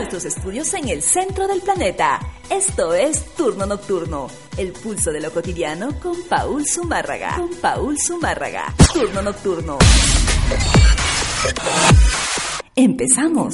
Nuestros 0.00 0.24
estudios 0.24 0.72
en 0.72 0.88
el 0.88 1.02
centro 1.02 1.46
del 1.46 1.60
planeta. 1.60 2.18
Esto 2.48 2.94
es 2.94 3.22
Turno 3.36 3.66
Nocturno, 3.66 4.28
el 4.56 4.72
pulso 4.72 5.12
de 5.12 5.20
lo 5.20 5.30
cotidiano 5.30 6.00
con 6.00 6.16
Paul 6.22 6.66
Zumárraga. 6.66 7.36
Con 7.36 7.50
Paul 7.56 7.98
Zumárraga. 7.98 8.74
Turno 8.94 9.20
Nocturno. 9.20 9.76
Empezamos. 12.74 13.52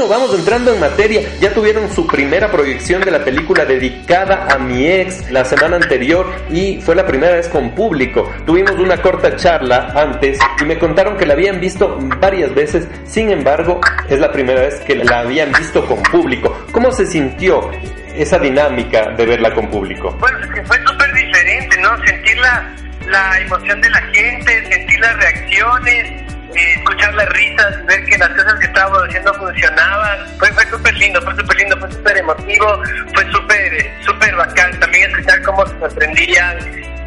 Bueno, 0.00 0.14
vamos 0.14 0.34
entrando 0.34 0.72
en 0.72 0.80
materia. 0.80 1.20
Ya 1.42 1.52
tuvieron 1.52 1.92
su 1.92 2.06
primera 2.06 2.50
proyección 2.50 3.02
de 3.02 3.10
la 3.10 3.22
película 3.22 3.66
dedicada 3.66 4.46
a 4.50 4.56
mi 4.56 4.86
ex 4.88 5.30
la 5.30 5.44
semana 5.44 5.76
anterior 5.76 6.26
y 6.50 6.80
fue 6.80 6.94
la 6.94 7.04
primera 7.04 7.34
vez 7.34 7.48
con 7.48 7.74
público. 7.74 8.32
Tuvimos 8.46 8.76
una 8.76 8.96
corta 9.02 9.36
charla 9.36 9.92
antes 9.94 10.38
y 10.58 10.64
me 10.64 10.78
contaron 10.78 11.18
que 11.18 11.26
la 11.26 11.34
habían 11.34 11.60
visto 11.60 11.98
varias 12.18 12.54
veces. 12.54 12.88
Sin 13.04 13.30
embargo, 13.30 13.78
es 14.08 14.18
la 14.18 14.32
primera 14.32 14.62
vez 14.62 14.80
que 14.80 14.94
la 14.94 15.18
habían 15.18 15.52
visto 15.52 15.84
con 15.84 16.02
público. 16.04 16.64
¿Cómo 16.72 16.90
se 16.92 17.04
sintió 17.04 17.70
esa 18.16 18.38
dinámica 18.38 19.10
de 19.10 19.26
verla 19.26 19.52
con 19.52 19.68
público? 19.68 20.16
Bueno, 20.18 20.38
es 20.38 20.50
que 20.50 20.64
fue 20.64 20.78
súper 20.78 21.12
diferente, 21.12 21.76
¿no? 21.82 22.06
Sentir 22.06 22.38
la, 22.38 22.74
la 23.06 23.38
emoción 23.38 23.78
de 23.82 23.90
la 23.90 24.00
gente, 24.14 24.64
sentir 24.72 24.98
las 24.98 25.14
reacciones, 25.18 26.29
escuchar 26.54 27.14
las 27.14 27.28
risas, 27.30 27.86
ver 27.86 28.04
que 28.04 28.18
las 28.18 28.28
cosas 28.30 28.54
que 28.54 28.66
estábamos 28.66 29.02
haciendo 29.08 29.34
funcionaban. 29.34 30.18
Fue, 30.38 30.52
fue 30.52 30.66
súper 30.66 30.94
lindo, 30.96 31.22
fue 31.22 31.34
súper 31.36 31.56
lindo, 31.56 31.76
fue 31.78 31.92
súper 31.92 32.16
emotivo, 32.18 32.82
fue 33.14 33.32
súper 33.32 33.90
súper 34.04 34.34
bacán 34.36 34.78
también 34.80 35.10
escuchar 35.10 35.42
cómo 35.42 35.66
se 35.66 35.78
sorprendían 35.78 36.58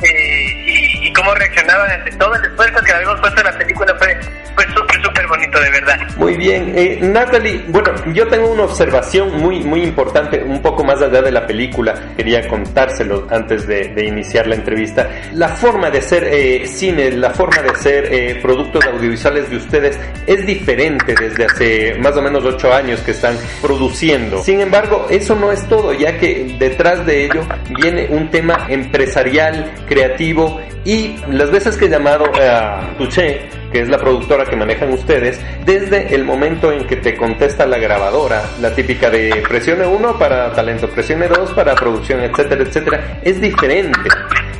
eh, 0.02 0.64
y, 0.66 1.08
y 1.08 1.14
cómo 1.14 1.34
reaccionaban 1.36 1.92
ante 1.92 2.12
todo 2.12 2.36
el 2.36 2.46
esfuerzo 2.46 2.84
que 2.84 2.94
habíamos 2.94 3.20
puesto 3.20 3.40
en 3.40 3.46
la 3.46 3.58
película. 3.58 3.96
Fue, 3.96 4.20
fue 4.56 4.66
súper, 5.14 5.28
bonito, 5.28 5.60
de 5.60 5.70
verdad. 5.72 6.00
Muy 6.18 6.38
bien, 6.38 6.74
eh, 6.76 7.00
Natalie, 7.02 7.64
bueno, 7.68 7.92
yo 8.14 8.28
tengo 8.28 8.52
una 8.52 8.64
observación 8.64 9.40
muy, 9.40 9.64
muy 9.64 9.84
importante, 9.84 10.44
un 10.44 10.62
poco 10.62 10.84
más 10.84 11.02
allá 11.02 11.22
de 11.22 11.32
la 11.32 11.46
película, 11.46 11.94
quería 12.16 12.48
contárselo 12.48 13.28
antes 13.30 13.68
de, 13.68 13.90
de 13.90 14.06
iniciar 14.06 14.48
la 14.48 14.56
entrevista. 14.56 15.10
La 15.34 15.50
forma 15.50 15.90
de 15.90 16.00
hacer 16.00 16.24
eh, 16.26 16.68
cine, 16.68 17.12
la 17.12 17.32
forma 17.32 17.62
de 17.62 17.70
hacer 17.70 18.08
eh, 18.12 18.40
productos 18.42 18.86
audiovisuales 18.86 19.50
de 19.50 19.58
ustedes 19.58 20.00
es 20.28 20.46
diferente 20.46 21.16
desde 21.20 21.46
hace 21.46 21.96
más 22.00 22.16
o 22.18 22.22
menos 22.22 22.44
ocho 22.46 22.74
años 22.74 23.00
que 23.02 23.12
están 23.12 23.36
produciendo. 23.62 24.42
Sin 24.44 24.62
embargo, 24.62 25.08
eso 25.10 25.36
no 25.36 25.52
es 25.52 25.68
todo, 25.68 25.94
ya 25.94 26.18
que 26.18 26.56
detrás 26.60 27.06
de 27.06 27.26
ello 27.26 27.42
viene 27.82 28.08
un 28.10 28.30
tema 28.30 28.66
empresarial, 28.70 29.72
creativo 29.88 30.60
y 30.86 31.16
las 31.30 31.50
veces 31.52 31.78
que 31.78 31.86
he 31.86 31.90
llamado 31.90 32.26
a 32.42 32.96
Touché, 32.98 33.63
que 33.74 33.82
es 33.82 33.90
la 33.90 33.98
productora 33.98 34.46
que 34.46 34.56
manejan 34.56 34.94
ustedes, 34.94 35.42
desde 35.66 36.14
el 36.14 36.24
momento 36.24 36.72
en 36.72 36.86
que 36.86 36.96
te 36.96 37.18
contesta 37.18 37.66
la 37.66 37.80
grabadora, 37.80 38.44
la 38.62 38.74
típica 38.76 39.10
de 39.10 39.44
presione 39.50 39.86
1 39.86 40.20
para 40.20 40.54
talento, 40.54 40.88
presione 40.88 41.28
2 41.28 41.52
para 41.54 41.74
producción, 41.74 42.22
etcétera, 42.22 42.64
etcétera, 42.64 43.20
es 43.24 43.42
diferente. 43.42 44.10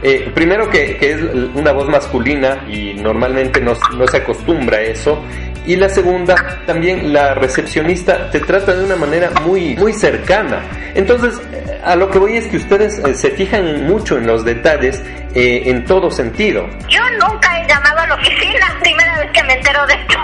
Eh, 0.02 0.32
primero 0.34 0.68
que, 0.70 0.98
que, 0.98 1.12
es 1.12 1.22
una 1.54 1.72
voz 1.72 1.88
masculina 1.88 2.66
y 2.68 2.96
normalmente 2.96 3.62
no, 3.62 3.74
no 3.96 4.08
se 4.08 4.18
acostumbra 4.18 4.78
a 4.78 4.82
eso. 4.82 5.22
Y 5.66 5.76
la 5.76 5.88
segunda, 5.88 6.36
también 6.66 7.14
la 7.14 7.36
recepcionista 7.36 8.32
te 8.32 8.40
trata 8.40 8.76
de 8.76 8.84
una 8.84 8.96
manera 8.96 9.30
muy, 9.46 9.76
muy 9.76 9.94
cercana. 9.94 10.64
Entonces, 10.96 11.40
a 11.84 11.96
lo 11.96 12.10
que 12.10 12.20
voy 12.20 12.38
es 12.38 12.48
que 12.48 12.58
ustedes 12.58 13.00
eh, 13.00 13.14
se 13.14 13.32
fijan 13.32 13.88
mucho 13.88 14.18
en 14.18 14.28
los 14.28 14.46
detalles 14.46 15.02
eh, 15.36 15.64
en 15.66 15.86
todo 15.86 16.10
sentido. 16.10 16.68
Yo 16.88 17.02
nunca 17.20 17.60
he 17.60 17.68
llamado 17.68 18.00
a 18.00 18.08
la 18.08 18.16
oficina, 18.16 18.78
primera 18.82 19.20
vez 19.20 19.32
que 19.32 19.44
me 19.44 19.54
entero 19.54 19.86
de 19.88 19.94
esto. 19.94 20.18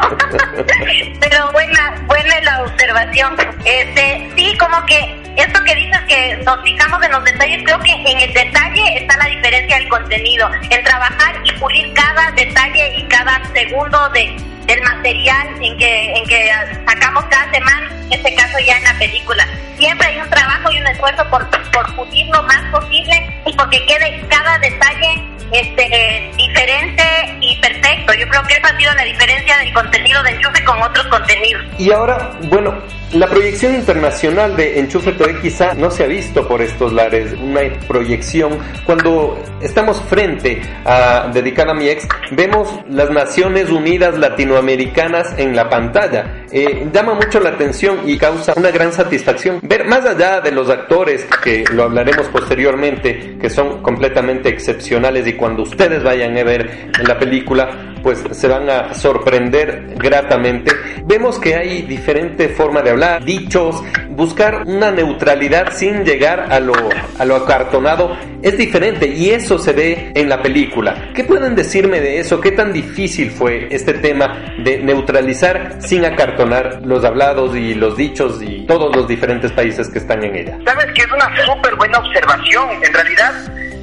Pero 1.19 1.51
buena, 1.51 1.95
buena 2.07 2.41
la 2.41 2.63
observación. 2.63 3.35
Este, 3.65 4.29
sí, 4.35 4.57
como 4.57 4.85
que 4.85 5.18
esto 5.39 5.63
que 5.63 5.75
dices 5.75 5.99
que 6.07 6.37
nos 6.45 6.61
fijamos 6.63 7.03
en 7.03 7.11
los 7.11 7.23
detalles, 7.23 7.63
creo 7.63 7.79
que 7.79 7.91
en 7.91 8.19
el 8.19 8.33
detalle 8.33 8.97
está 8.97 9.17
la 9.17 9.25
diferencia 9.25 9.77
del 9.77 9.89
contenido, 9.89 10.49
en 10.69 10.83
trabajar 10.83 11.35
y 11.43 11.51
pulir 11.53 11.93
cada 11.93 12.31
detalle 12.31 12.97
y 12.97 13.03
cada 13.03 13.41
segundo 13.53 14.09
de 14.09 14.35
del 14.69 14.81
material 14.83 15.47
en 15.61 15.77
que 15.77 16.13
en 16.13 16.25
que 16.27 16.51
sacamos 16.85 17.25
cada 17.25 17.51
semana, 17.51 17.89
en 18.05 18.13
este 18.13 18.35
caso 18.35 18.59
ya 18.59 18.77
en 18.77 18.83
la 18.83 18.93
película. 18.99 19.47
Siempre 19.79 20.07
hay 20.07 20.19
un 20.19 20.29
trabajo 20.29 20.71
y 20.71 20.79
un 20.79 20.87
esfuerzo 20.87 21.27
por, 21.29 21.49
por 21.71 21.95
pulir 21.95 22.27
lo 22.27 22.43
más 22.43 22.61
posible 22.71 23.41
y 23.47 23.53
porque 23.53 23.83
quede 23.87 24.21
cada 24.29 24.59
detalle 24.59 25.23
este 25.51 26.31
diferente 26.37 27.03
y 27.41 27.55
perfecto. 27.59 28.13
Yo 28.13 28.27
creo 28.29 28.43
que 28.43 28.53
esa 28.53 28.67
ha 28.67 28.77
sido 28.77 28.93
la 28.93 29.03
diferencia 29.03 29.57
del 29.57 29.73
contenido 29.73 30.21
de 30.21 30.31
Enchufe 30.31 30.63
con 30.63 30.81
otros 30.81 31.07
contenidos. 31.07 31.63
Y 31.79 31.91
ahora, 31.91 32.31
bueno, 32.43 32.75
la 33.13 33.27
proyección 33.27 33.73
internacional 33.73 34.55
de 34.55 34.79
Enchufe 34.79 35.13
TV 35.13 35.39
quizá 35.41 35.73
no 35.73 35.89
se 35.89 36.03
ha 36.03 36.07
visto 36.07 36.47
por 36.47 36.61
estos 36.61 36.93
lares, 36.93 37.33
una 37.33 37.61
proyección 37.87 38.59
cuando 38.85 39.37
estamos 39.61 39.99
frente 40.01 40.61
a 40.85 41.29
Dedicada 41.33 41.71
a 41.71 41.73
mi 41.73 41.87
ex, 41.87 42.07
vemos 42.31 42.69
las 42.87 43.09
Naciones 43.09 43.69
Unidas 43.71 44.17
Latinoamericanas 44.17 45.33
en 45.37 45.55
la 45.55 45.69
pantalla. 45.69 46.45
Eh, 46.51 46.87
llama 46.93 47.15
mucho 47.15 47.39
la 47.39 47.49
atención 47.49 48.01
y 48.05 48.17
causa 48.17 48.53
una 48.55 48.71
gran 48.71 48.91
satisfacción 48.93 49.59
ver 49.63 49.85
más 49.85 50.05
allá 50.05 50.41
de 50.41 50.51
los 50.51 50.69
actores, 50.69 51.27
que 51.43 51.63
lo 51.73 51.83
hablaremos 51.83 52.27
posteriormente, 52.27 53.37
que 53.39 53.49
son 53.49 53.81
completamente 53.81 54.49
excepcionales 54.49 55.25
y 55.27 55.33
cuando 55.33 55.63
ustedes 55.63 56.03
vayan 56.03 56.37
a 56.37 56.43
ver 56.43 56.91
la 57.03 57.17
película, 57.17 57.95
pues 58.01 58.23
se 58.31 58.47
van 58.47 58.69
a 58.69 58.93
sorprender 58.93 59.95
gratamente. 59.95 60.71
Vemos 61.05 61.39
que 61.39 61.55
hay 61.55 61.81
diferente 61.83 62.49
forma 62.49 62.81
de 62.81 62.91
hablar, 62.91 63.23
dichos, 63.23 63.83
buscar 64.09 64.63
una 64.65 64.91
neutralidad 64.91 65.71
sin 65.73 66.03
llegar 66.03 66.51
a 66.51 66.59
lo, 66.59 66.73
a 67.17 67.25
lo 67.25 67.35
acartonado 67.35 68.17
es 68.41 68.57
diferente 68.57 69.07
y 69.07 69.31
eso 69.31 69.57
se 69.57 69.73
ve 69.73 70.11
en 70.15 70.29
la 70.29 70.41
película. 70.41 71.09
¿Qué 71.13 71.23
pueden 71.23 71.55
decirme 71.55 71.99
de 71.99 72.19
eso? 72.19 72.39
¿Qué 72.39 72.51
tan 72.51 72.71
difícil 72.71 73.31
fue 73.31 73.67
este 73.69 73.93
tema 73.93 74.53
de 74.63 74.77
neutralizar 74.79 75.77
sin 75.79 76.05
acartonar 76.05 76.81
los 76.85 77.03
hablados 77.03 77.55
y 77.55 77.73
los 77.73 77.97
dichos 77.97 78.41
y 78.41 78.65
todos 78.65 78.95
los 78.95 79.07
diferentes 79.07 79.51
países 79.51 79.89
que 79.89 79.99
están 79.99 80.23
en 80.23 80.35
ella? 80.35 80.57
Sabes 80.65 80.85
que 80.93 81.01
es 81.01 81.11
una 81.11 81.45
súper 81.45 81.75
buena 81.75 81.97
observación. 81.99 82.69
En 82.81 82.93
realidad, 82.93 83.33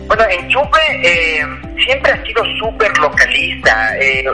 bueno, 0.06 0.24
Enchufe 0.30 0.80
eh, 1.02 1.44
siempre 1.84 2.12
ha 2.12 2.24
sido 2.24 2.44
súper 2.58 2.96
localista. 2.98 3.96
Eh, 3.98 4.24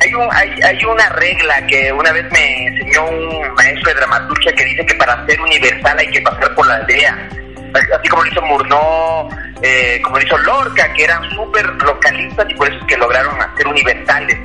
hay, 0.00 0.14
un, 0.14 0.28
hay, 0.32 0.50
hay, 0.62 0.84
una 0.84 1.08
regla 1.10 1.66
que 1.66 1.92
una 1.92 2.12
vez 2.12 2.30
me 2.30 2.66
enseñó 2.66 3.06
un 3.06 3.54
maestro 3.54 3.92
de 3.92 4.00
dramaturgia 4.00 4.52
que 4.52 4.64
dice 4.64 4.86
que 4.86 4.94
para 4.94 5.24
ser 5.26 5.40
universal 5.40 5.98
hay 5.98 6.08
que 6.08 6.20
pasar 6.20 6.54
por 6.54 6.66
la 6.66 6.76
aldea. 6.76 7.28
Así 7.74 8.08
como 8.08 8.22
lo 8.22 8.30
hizo 8.30 8.42
Murnau, 8.42 9.28
eh, 9.62 10.00
como 10.02 10.18
lo 10.18 10.24
hizo 10.24 10.38
Lorca, 10.38 10.92
que 10.92 11.04
eran 11.04 11.28
súper 11.30 11.66
localistas 11.82 12.46
y 12.48 12.54
por 12.54 12.68
eso 12.68 12.78
es 12.78 12.86
que 12.86 12.96
lograron 12.96 13.40
hacer 13.40 13.66
universales. 13.66 14.38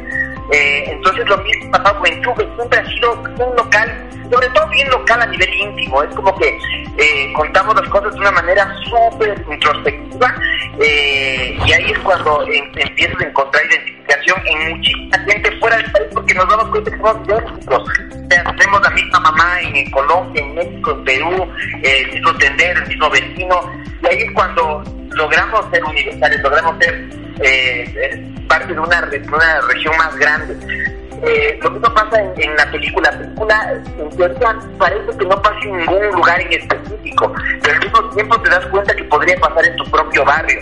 Eh, 0.52 0.86
entonces 0.88 1.28
lo 1.28 1.38
mismo 1.40 1.72
pasado 1.72 2.00
con 2.00 2.08
Enchufe, 2.08 2.48
siempre 2.56 2.80
ha 2.80 2.86
sido 2.86 3.22
un 3.22 3.56
local, 3.56 4.09
sobre 4.32 4.48
todo 4.50 4.68
bien 4.70 4.90
local 4.90 5.22
a 5.22 5.26
nivel 5.26 5.54
íntimo, 5.54 6.04
es 6.04 6.16
como 6.16 6.36
que 6.38 6.58
eh, 6.98 7.34
contamos 7.34 7.76
las 7.76 7.88
cosas 7.90 8.14
de 8.14 8.20
una 8.20 8.32
manera 8.32 8.76
súper 8.86 9.44
introspectiva 9.52 10.36
eh, 10.80 11.58
y 11.66 11.72
ahí 11.72 11.92
es 11.92 12.00
cuando 12.00 12.44
em, 12.48 12.72
empiezas 12.76 13.22
a 13.22 13.26
encontrar 13.26 13.64
identificación 13.66 14.38
en 14.46 14.70
muchísima 14.70 15.20
gente 15.20 15.52
fuera 15.60 15.78
del 15.78 15.92
país 15.92 16.08
porque 16.14 16.34
nos 16.34 16.50
damos 16.50 16.68
cuenta 16.70 16.92
que 16.92 16.98
somos 16.98 17.28
idénticos. 17.28 17.84
Tenemos 18.30 18.82
la 18.82 18.90
misma 18.92 19.20
mamá 19.20 19.62
en, 19.62 19.92
Colombia, 19.92 20.42
en 20.42 20.56
México, 20.56 20.92
en 20.92 21.04
Perú, 21.04 21.48
el 21.84 22.12
mismo 22.12 22.34
tendero, 22.36 22.82
el 22.82 22.88
mismo 22.88 23.10
vecino 23.10 23.72
y 24.02 24.08
ahí 24.08 24.18
es 24.20 24.32
cuando 24.32 24.84
logramos 25.12 25.66
ser 25.72 25.84
universales, 25.84 26.42
logramos 26.42 26.76
ser 26.84 27.10
eh, 27.42 28.34
parte 28.48 28.74
de 28.74 28.80
una, 28.80 29.02
de 29.02 29.20
una 29.20 29.62
región 29.62 29.98
más 29.98 30.16
grande. 30.18 30.99
Eh, 31.22 31.60
lo 31.62 31.72
mismo 31.72 31.94
pasa 31.94 32.22
en, 32.22 32.34
en, 32.38 32.56
la 32.56 32.72
película. 32.72 33.12
La 33.12 33.18
película, 33.18 33.74
en 33.98 34.10
teoría, 34.12 34.56
parece 34.78 35.18
que 35.18 35.26
no 35.26 35.42
pasa 35.42 35.60
en 35.64 35.78
ningún 35.78 36.08
lugar 36.12 36.42
en 36.42 36.54
específico, 36.54 37.34
pero 37.62 37.74
al 37.74 37.80
mismo 37.80 38.10
tiempo 38.10 38.42
te 38.42 38.50
das 38.50 38.66
cuenta 38.68 38.96
que 38.96 39.04
podría 39.06 39.36
pasar 39.38 39.66
en 39.66 39.76
tu 39.76 39.84
propio 39.86 40.26
barrio. 40.26 40.60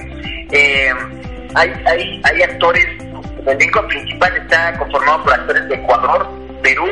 Eh, 0.52 0.94
hay, 1.56 1.74
hay, 1.86 2.22
hay 2.24 2.42
actores, 2.44 2.86
el 3.42 3.48
elenco 3.48 3.88
principal 3.88 4.36
está 4.38 4.78
conformado 4.78 5.24
por 5.24 5.34
actores 5.34 5.68
de 5.68 5.76
Ecuador, 5.76 6.28
Perú, 6.64 6.86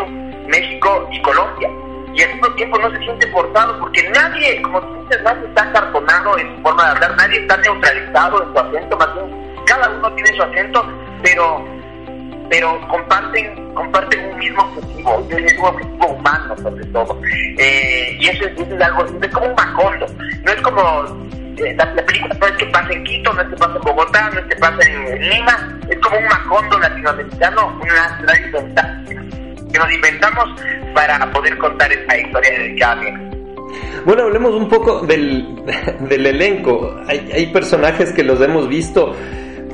México 0.47 1.09
y 1.11 1.21
Colombia. 1.21 1.69
Y 2.13 2.21
al 2.21 2.33
mismo 2.33 2.47
tiempo 2.55 2.77
no 2.79 2.89
se 2.91 2.99
siente 2.99 3.29
forzado 3.31 3.77
porque 3.79 4.09
nadie, 4.09 4.61
como 4.61 4.79
tú 4.81 5.03
dices, 5.03 5.21
nadie 5.23 5.47
está 5.47 5.71
cartonado 5.73 6.37
en 6.37 6.55
su 6.55 6.61
forma 6.61 6.83
de 6.83 6.89
hablar, 6.91 7.15
nadie 7.17 7.41
está 7.41 7.57
neutralizado 7.57 8.43
en 8.43 8.53
su 8.53 8.59
acento, 8.59 8.97
más 8.97 9.13
bien 9.15 9.45
cada 9.65 9.89
uno 9.89 10.13
tiene 10.13 10.33
su 10.35 10.43
acento, 10.43 10.85
pero 11.21 11.65
pero 12.49 12.79
comparten 12.87 13.73
comparten 13.73 14.31
un 14.31 14.37
mismo 14.37 14.63
objetivo, 14.63 15.17
un 15.17 15.43
mismo 15.43 15.67
objetivo 15.67 16.07
humano 16.07 16.55
sobre 16.57 16.85
todo. 16.85 17.21
Eh, 17.57 18.17
y 18.19 18.27
eso 18.27 18.45
es, 18.45 18.53
eso 18.59 18.75
es 18.75 18.81
algo, 18.81 19.05
es 19.21 19.33
como 19.33 19.47
un 19.47 19.55
macondo, 19.55 20.05
no 20.43 20.51
es 20.51 20.61
como 20.61 21.05
eh, 21.57 21.73
la, 21.77 21.85
la 21.93 22.05
película 22.05 22.35
no 22.39 22.47
es 22.47 22.53
que 22.53 22.65
pase 22.65 22.93
en 22.93 23.03
Quito, 23.03 23.33
no 23.33 23.41
es 23.41 23.47
que 23.47 23.55
pase 23.55 23.77
en 23.77 23.81
Bogotá, 23.83 24.29
no 24.33 24.39
es 24.39 24.45
que 24.45 24.55
pase 24.57 24.91
en 24.91 25.29
Lima, 25.29 25.79
es 25.89 25.97
como 25.99 26.17
un 26.17 26.25
macondo 26.25 26.79
latinoamericano, 26.79 27.81
una 27.81 28.37
inventada, 28.45 29.03
que 29.71 29.79
nos 29.79 29.93
inventamos 29.93 30.61
para 30.93 31.31
poder 31.31 31.57
contar 31.57 31.91
esta 31.91 32.17
historia 32.17 32.59
de 32.59 32.75
cada. 32.75 33.01
Bueno, 34.05 34.23
hablemos 34.23 34.53
un 34.53 34.69
poco 34.69 35.01
del, 35.01 35.63
del 36.01 36.25
elenco. 36.25 36.95
Hay, 37.07 37.29
hay 37.33 37.47
personajes 37.47 38.11
que 38.11 38.23
los 38.23 38.39
hemos 38.41 38.67
visto 38.67 39.15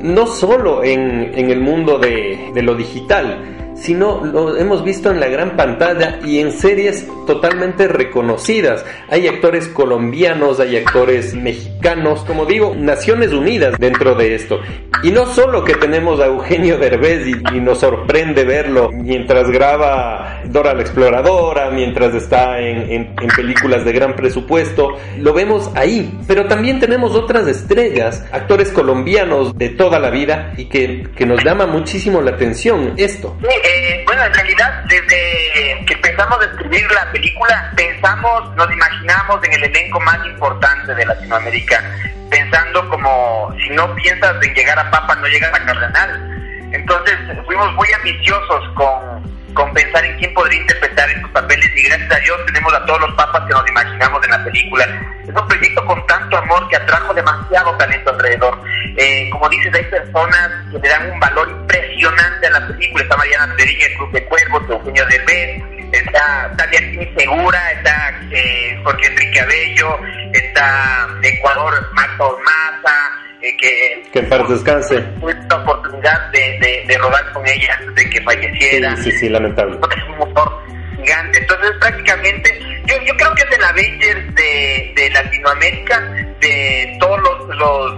no 0.02 0.26
solo 0.26 0.82
en, 0.82 1.32
en 1.34 1.50
el 1.50 1.60
mundo 1.60 1.98
de, 1.98 2.50
de 2.52 2.62
lo 2.62 2.74
digital, 2.74 3.71
sino 3.82 4.24
lo 4.24 4.56
hemos 4.56 4.84
visto 4.84 5.10
en 5.10 5.18
la 5.18 5.26
gran 5.26 5.56
pantalla 5.56 6.20
y 6.24 6.38
en 6.38 6.52
series 6.52 7.06
totalmente 7.26 7.88
reconocidas. 7.88 8.84
Hay 9.10 9.26
actores 9.26 9.66
colombianos, 9.68 10.60
hay 10.60 10.76
actores 10.76 11.34
mexicanos, 11.34 12.20
como 12.24 12.46
digo, 12.46 12.76
Naciones 12.76 13.32
Unidas 13.32 13.74
dentro 13.78 14.14
de 14.14 14.36
esto. 14.36 14.60
Y 15.02 15.10
no 15.10 15.26
solo 15.26 15.64
que 15.64 15.74
tenemos 15.74 16.20
a 16.20 16.26
Eugenio 16.26 16.78
Derbez 16.78 17.26
y, 17.26 17.60
nos 17.62 17.78
sorprende 17.78 18.44
verlo 18.44 18.90
mientras 18.92 19.50
graba 19.50 20.42
Dora 20.44 20.74
la 20.74 20.82
Exploradora, 20.82 21.70
mientras 21.70 22.14
está 22.14 22.60
en, 22.60 23.14
películas 23.36 23.84
de 23.84 23.92
gran 23.92 24.14
presupuesto, 24.14 24.96
lo 25.18 25.32
vemos 25.32 25.70
ahí. 25.74 26.18
Pero 26.28 26.46
también 26.46 26.78
tenemos 26.78 27.16
otras 27.16 27.48
estrellas, 27.48 28.24
actores 28.30 28.70
colombianos 28.70 29.56
de 29.56 29.70
toda 29.70 29.98
la 29.98 30.10
vida 30.10 30.52
y 30.56 30.66
que, 30.66 31.08
que 31.16 31.26
nos 31.26 31.42
llama 31.42 31.66
muchísimo 31.66 32.20
la 32.20 32.32
atención 32.32 32.92
esto. 32.96 33.36
Eh, 33.74 34.02
bueno, 34.06 34.24
en 34.24 34.34
realidad, 34.34 34.84
desde 34.84 35.84
que 35.86 35.94
empezamos 35.94 36.40
a 36.40 36.44
escribir 36.44 36.90
la 36.92 37.10
película, 37.10 37.72
pensamos, 37.76 38.54
nos 38.56 38.70
imaginamos 38.70 39.42
en 39.44 39.52
el 39.54 39.64
elenco 39.64 40.00
más 40.00 40.24
importante 40.26 40.94
de 40.94 41.06
Latinoamérica, 41.06 41.82
pensando 42.30 42.88
como 42.88 43.54
si 43.62 43.70
no 43.70 43.94
piensas 43.94 44.36
en 44.42 44.54
llegar 44.54 44.78
a 44.78 44.90
Papa, 44.90 45.14
no 45.16 45.26
llegas 45.26 45.52
a 45.54 45.64
Cardenal. 45.64 46.70
Entonces, 46.72 47.16
fuimos 47.46 47.72
muy 47.74 47.88
ambiciosos 47.92 48.68
con, 48.74 49.31
con 49.54 49.72
pensar 49.72 50.04
en 50.04 50.16
quién 50.18 50.32
podría 50.34 50.60
interpretar 50.60 51.10
estos 51.10 51.30
papeles 51.30 51.70
y 51.76 51.82
gracias 51.82 52.12
a 52.12 52.20
Dios 52.20 52.38
tenemos 52.46 52.72
a 52.74 52.84
todos 52.84 53.00
los 53.00 53.14
papas 53.14 53.42
que 53.46 53.52
nos 53.52 53.68
imaginamos 53.68 54.24
en 54.24 54.30
la 54.30 54.44
película. 54.44 54.84
Es 55.22 55.28
un 55.28 55.48
proyecto 55.48 55.86
con 55.86 56.06
tanto 56.06 56.36
amor 56.38 56.68
que 56.68 56.76
atrajo 56.76 57.14
demasiado 57.14 57.76
talento 57.76 58.10
alrededor. 58.10 58.60
Eh, 58.96 59.30
como 59.30 59.48
dices, 59.48 59.74
hay 59.74 59.84
personas 59.84 60.50
que 60.70 60.78
le 60.78 60.88
dan 60.88 61.10
un 61.10 61.20
valor 61.20 61.48
impresionante 61.48 62.46
a 62.46 62.50
la 62.50 62.66
película. 62.66 63.02
Está 63.02 63.16
Mariana 63.16 63.54
Treviño, 63.56 63.86
el 63.86 63.96
Club 63.96 64.12
de 64.12 64.24
Cuervos, 64.24 64.62
Eugenio 64.68 65.06
Derbez, 65.06 65.62
está 65.92 66.52
Talia 66.56 66.80
Segura, 67.16 67.72
está 67.72 68.20
eh, 68.30 68.80
Jorge 68.82 69.06
Enrique 69.06 69.40
Abello, 69.40 69.98
está 70.32 71.08
Ecuador 71.22 71.90
Marta 71.92 72.24
Ormaza, 72.24 73.21
eh, 73.42 73.56
que 73.56 74.02
Que 74.12 74.18
en 74.20 74.28
paz 74.28 74.48
descanse. 74.48 75.00
tuve 75.20 75.34
la 75.48 75.56
oportunidad 75.56 76.30
de, 76.30 76.58
de, 76.60 76.84
de 76.86 76.98
rodar 76.98 77.32
con 77.32 77.46
ella 77.46 77.76
antes 77.80 77.94
de 77.96 78.10
que 78.10 78.18
Sí, 78.18 78.24
falleciera. 78.24 78.96
sí, 78.96 79.10
sí, 79.12 79.28
lamentable. 79.28 79.78
Es 79.96 80.04
un 80.08 80.18
motor 80.18 80.62
gigante. 80.96 81.38
Entonces, 81.38 81.70
prácticamente, 81.80 82.60
yo, 82.86 82.94
yo 83.04 83.16
creo 83.16 83.34
que 83.34 83.42
es 83.42 83.58
el 83.58 83.64
Avengers 83.64 84.34
de, 84.34 84.92
de 84.96 85.10
Latinoamérica, 85.10 86.00
de 86.40 86.96
todos 87.00 87.20
los, 87.20 87.56
los, 87.56 87.92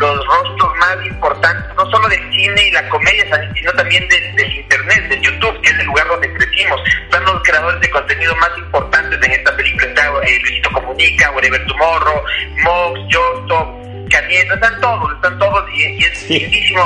los 0.00 0.26
rostros 0.26 0.76
más 0.78 0.96
importantes, 1.06 1.74
no 1.76 1.90
solo 1.90 2.08
del 2.08 2.20
cine 2.32 2.68
y 2.68 2.70
la 2.70 2.88
comedia, 2.88 3.24
sino 3.54 3.72
también 3.72 4.06
del, 4.08 4.36
del 4.36 4.52
Internet, 4.52 5.08
del 5.08 5.20
YouTube, 5.20 5.60
que 5.62 5.70
es 5.70 5.78
el 5.78 5.86
lugar 5.86 6.06
donde 6.08 6.32
crecimos. 6.34 6.80
Están 7.04 7.24
los 7.24 7.42
creadores 7.42 7.80
de 7.80 7.90
contenido 7.90 8.34
más 8.36 8.50
importantes 8.58 9.18
en 9.22 9.32
esta 9.32 9.56
película. 9.56 9.86
Está 9.86 10.06
eh, 10.24 10.38
Luisito 10.42 10.70
Comunica, 10.72 11.30
Whatever 11.32 11.66
Tomorrow, 11.66 12.22
Mox, 12.62 13.00
Yosto, 13.08 13.80
Están 14.36 14.80
todos, 14.80 15.12
están 15.14 15.38
todos, 15.38 15.64
y, 15.74 15.82
y 15.82 15.98
es 16.04 16.18
Sí. 16.18 16.38
lindísimo 16.40 16.82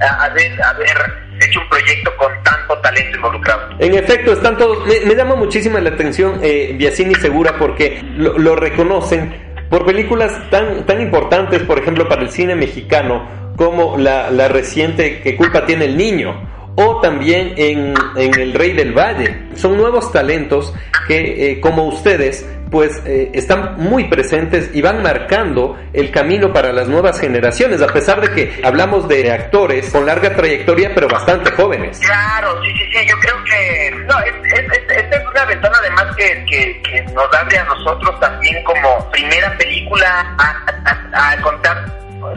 a- 0.00 0.24
haber, 0.24 0.62
haber 0.62 0.96
hecho 1.40 1.60
un 1.60 1.68
proyecto 1.68 2.10
con 2.16 2.32
tanto 2.42 2.78
talento 2.78 3.16
involucrado. 3.16 3.68
En 3.78 3.94
efecto, 3.94 4.32
están 4.32 4.56
todos. 4.56 4.86
Me, 4.86 5.00
me 5.06 5.14
llama 5.14 5.34
muchísima 5.36 5.80
la 5.80 5.90
atención 5.90 6.40
eh, 6.42 6.74
Biasini 6.76 7.14
Segura 7.16 7.56
porque 7.58 8.00
lo, 8.16 8.38
lo 8.38 8.56
reconocen 8.56 9.34
por 9.70 9.84
películas 9.86 10.32
tan, 10.50 10.84
tan 10.86 11.00
importantes, 11.00 11.62
por 11.62 11.78
ejemplo, 11.78 12.08
para 12.08 12.22
el 12.22 12.30
cine 12.30 12.54
mexicano, 12.54 13.28
como 13.56 13.96
la, 13.98 14.30
la 14.30 14.48
reciente 14.48 15.20
Que 15.22 15.36
culpa 15.36 15.64
tiene 15.66 15.86
el 15.86 15.96
niño, 15.96 16.48
o 16.76 17.00
también 17.00 17.54
en, 17.56 17.94
en 18.16 18.40
El 18.40 18.52
Rey 18.52 18.72
del 18.72 18.92
Valle. 18.92 19.48
Son 19.54 19.76
nuevos 19.76 20.12
talentos 20.12 20.74
que, 21.08 21.50
eh, 21.52 21.60
como 21.60 21.84
ustedes, 21.84 22.48
pues 22.74 23.00
eh, 23.06 23.30
están 23.34 23.76
muy 23.76 24.08
presentes 24.08 24.68
y 24.74 24.82
van 24.82 25.00
marcando 25.00 25.78
el 25.92 26.10
camino 26.10 26.52
para 26.52 26.72
las 26.72 26.88
nuevas 26.88 27.20
generaciones, 27.20 27.80
a 27.80 27.86
pesar 27.86 28.20
de 28.20 28.32
que 28.34 28.60
hablamos 28.64 29.06
de 29.06 29.30
actores 29.30 29.92
con 29.92 30.04
larga 30.04 30.34
trayectoria, 30.34 30.90
pero 30.92 31.06
bastante 31.06 31.52
jóvenes. 31.52 32.00
Claro, 32.00 32.60
sí, 32.64 32.72
sí, 32.76 32.84
sí, 32.92 33.06
yo 33.08 33.14
creo 33.20 33.36
que... 33.44 33.90
No, 34.08 34.18
es, 34.18 34.34
es, 34.52 34.58
es- 34.72 34.96
esta 35.04 35.16
es 35.18 35.22
una 35.24 35.44
ventana 35.44 35.76
además 35.78 36.16
que, 36.16 36.44
que, 36.46 36.82
que 36.82 37.02
nos 37.12 37.32
abre 37.32 37.58
a 37.58 37.64
nosotros 37.64 38.18
también 38.18 38.60
como 38.64 39.08
primera 39.12 39.56
película 39.56 40.34
a, 40.36 40.66
a- 41.14 41.30
a 41.32 41.40
contar 41.42 41.76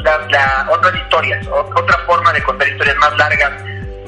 la, 0.03 0.19
la- 0.29 0.67
otras 0.69 0.93
historias, 0.97 1.47
otra 1.47 1.97
forma 2.05 2.31
de 2.31 2.43
contar 2.43 2.67
historias 2.67 2.95
más 2.97 3.17
largas. 3.17 3.53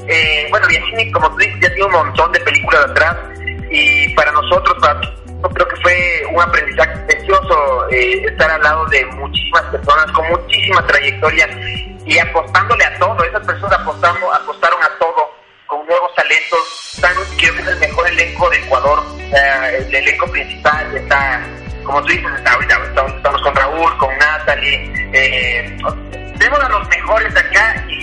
Eh, 0.06 0.46
bueno, 0.48 0.64
Bianchini, 0.68 1.10
como 1.10 1.28
tú 1.30 1.38
dices, 1.38 1.58
ya 1.60 1.68
tiene 1.70 1.86
un 1.86 1.92
montón 1.92 2.30
de 2.30 2.38
películas 2.38 2.84
atrás 2.84 3.16
y 3.68 4.14
para 4.14 4.30
nosotros, 4.30 4.76
para 4.80 5.00
creo 5.48 5.68
que 5.68 5.76
fue 5.76 6.22
un 6.32 6.42
aprendizaje 6.42 6.96
precioso 7.06 7.88
eh, 7.90 8.22
estar 8.26 8.50
al 8.50 8.62
lado 8.62 8.84
de 8.86 9.04
muchísimas 9.06 9.62
personas 9.64 10.10
con 10.12 10.28
muchísima 10.28 10.86
trayectoria 10.86 11.48
y 12.04 12.18
apostándole 12.18 12.84
a 12.84 12.98
todo. 12.98 13.24
Esas 13.24 13.46
personas 13.46 13.80
apostamos, 13.80 14.34
apostaron 14.36 14.82
a 14.82 14.88
todo 14.98 15.30
con 15.66 15.86
nuevos 15.86 16.14
talentos. 16.14 16.92
Están, 16.94 17.12
creo 17.38 17.54
que 17.54 17.62
es 17.62 17.68
el 17.68 17.78
mejor 17.78 18.08
elenco 18.08 18.50
de 18.50 18.56
Ecuador. 18.58 19.02
El 19.32 19.94
elenco 19.94 20.26
principal 20.30 20.96
está, 20.96 21.40
como 21.84 22.02
tú 22.02 22.08
dices, 22.08 22.30
está, 22.36 22.52
ahorita 22.52 22.80
estamos, 22.88 23.42
con 23.42 23.54
Raúl, 23.54 23.96
con 23.98 24.18
Natalie. 24.18 24.92
Eh, 25.12 25.78
tenemos 26.38 26.60
a 26.60 26.68
los 26.68 26.88
mejores 26.88 27.32
de 27.34 27.40
acá 27.40 27.84
y, 27.88 27.94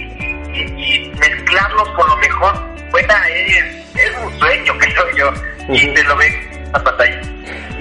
y- 0.53 1.05
y 1.05 1.09
mezclarlos 1.19 1.89
con 1.89 2.07
lo 2.09 2.17
mejor. 2.17 2.53
Bueno, 2.91 3.13
es, 3.29 3.95
es 3.95 4.11
un 4.23 4.39
sueño, 4.39 4.73
creo 4.79 5.11
yo. 5.15 5.33
Y 5.69 5.85
Ujú. 5.85 5.93
te 5.95 6.03
lo 6.05 6.15
ven 6.15 6.56
pantalla. 6.83 7.21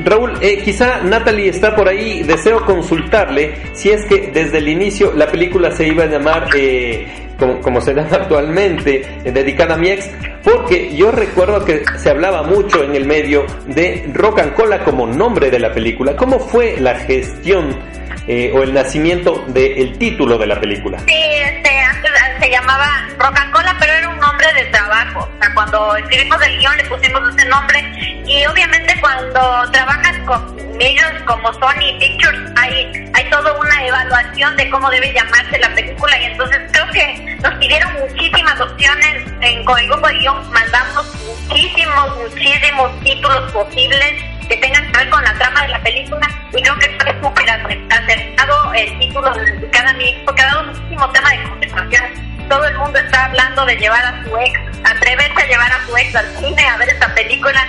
Raúl, 0.05 0.33
eh, 0.41 0.63
quizá 0.63 1.01
Natalie 1.03 1.49
está 1.49 1.75
por 1.75 1.89
ahí, 1.89 2.23
deseo 2.23 2.65
consultarle 2.65 3.55
si 3.73 3.91
es 3.91 4.05
que 4.05 4.31
desde 4.33 4.59
el 4.59 4.69
inicio 4.69 5.13
la 5.15 5.27
película 5.27 5.71
se 5.71 5.87
iba 5.89 6.05
a 6.05 6.07
llamar 6.07 6.49
eh, 6.55 7.27
como, 7.39 7.61
como 7.61 7.81
se 7.81 7.95
llama 7.95 8.09
actualmente, 8.13 9.03
eh, 9.25 9.33
dedicada 9.33 9.75
a 9.75 9.79
mi 9.79 9.91
ex, 9.91 10.11
porque 10.43 10.95
yo 10.95 11.11
recuerdo 11.11 11.65
que 11.65 11.83
se 11.97 12.11
hablaba 12.11 12.43
mucho 12.43 12.83
en 12.83 12.95
el 12.95 13.05
medio 13.05 13.45
de 13.67 14.09
Rock 14.13 14.41
and 14.41 14.55
Cola 14.55 14.85
como 14.85 15.07
nombre 15.07 15.51
de 15.51 15.59
la 15.59 15.73
película. 15.73 16.17
¿Cómo 16.17 16.39
fue 16.39 16.77
la 16.79 16.95
gestión 16.95 17.79
eh, 18.27 18.53
o 18.55 18.63
el 18.63 18.73
nacimiento 18.73 19.45
del 19.49 19.99
título 19.99 20.39
de 20.39 20.47
la 20.47 20.61
película? 20.61 20.99
Sí, 21.01 21.15
este, 21.15 21.71
antes 21.79 22.11
se 22.41 22.51
llamaba 22.51 23.09
Rock 23.19 23.39
and 23.39 23.53
Cola, 23.53 23.77
pero 23.79 23.93
era 23.93 24.09
un 24.09 24.16
de 24.57 24.65
trabajo. 24.67 25.21
O 25.21 25.39
sea, 25.43 25.55
cuando 25.55 25.97
escribimos 25.97 26.43
el 26.43 26.59
guion 26.59 26.77
le 26.77 26.85
pusimos 26.85 27.35
ese 27.35 27.49
nombre 27.49 27.81
y 28.27 28.47
obviamente 28.47 28.99
cuando 29.01 29.71
trabajas 29.71 30.19
con 30.27 30.57
ellos 30.81 31.07
como 31.27 31.53
Sony 31.55 31.99
Pictures 31.99 32.53
hay, 32.57 33.11
hay 33.15 33.31
toda 33.31 33.53
una 33.59 33.87
evaluación 33.87 34.57
de 34.57 34.69
cómo 34.71 34.91
debe 34.91 35.13
llamarse 35.13 35.59
la 35.59 35.75
película 35.75 36.19
y 36.21 36.25
entonces 36.25 36.61
creo 36.73 36.91
que 36.91 37.37
nos 37.43 37.55
pidieron 37.55 37.93
muchísimas 37.95 38.61
opciones 38.61 39.25
en 39.43 39.65
con 39.65 39.79
el 39.79 39.89
grupo 39.89 40.09
de 40.09 40.15
guion 40.19 40.53
mandamos 40.53 41.15
muchísimos, 41.25 42.17
muchísimos 42.17 43.01
títulos 43.01 43.53
posibles 43.53 44.25
que 44.49 44.57
tengan 44.57 44.91
que 44.91 44.99
ver 44.99 45.11
con 45.11 45.23
la 45.23 45.35
trama 45.35 45.63
de 45.63 45.69
la 45.69 45.83
película 45.83 46.29
y 46.53 46.63
creo 46.63 46.79
que 46.79 46.99
fue 47.01 47.21
súper 47.21 47.51
acertado 47.51 48.75
el 48.75 48.99
título 48.99 49.35
de 49.35 49.71
cada 49.71 49.93
mix 49.95 50.19
porque 50.25 50.43
ha 50.43 50.47
dado 50.47 50.65
muchísimo 50.65 51.11
tema 51.11 51.31
de 51.31 51.43
conversación. 51.43 52.26
Todo 52.49 52.65
el 52.67 52.79
mundo 52.79 52.99
está 52.99 53.25
hablando 53.27 53.65
de 53.67 53.77
llevar 53.77 54.05
a 54.05 54.25
su 54.25 54.37
ex, 54.39 54.59
atreverse 54.85 55.43
a 55.43 55.47
llevar 55.47 55.73
a 55.73 55.87
su 55.87 55.97
ex 55.97 56.15
al 56.17 56.27
cine 56.37 56.67
a 56.67 56.77
ver 56.79 56.89
esta 56.89 57.13
película. 57.15 57.67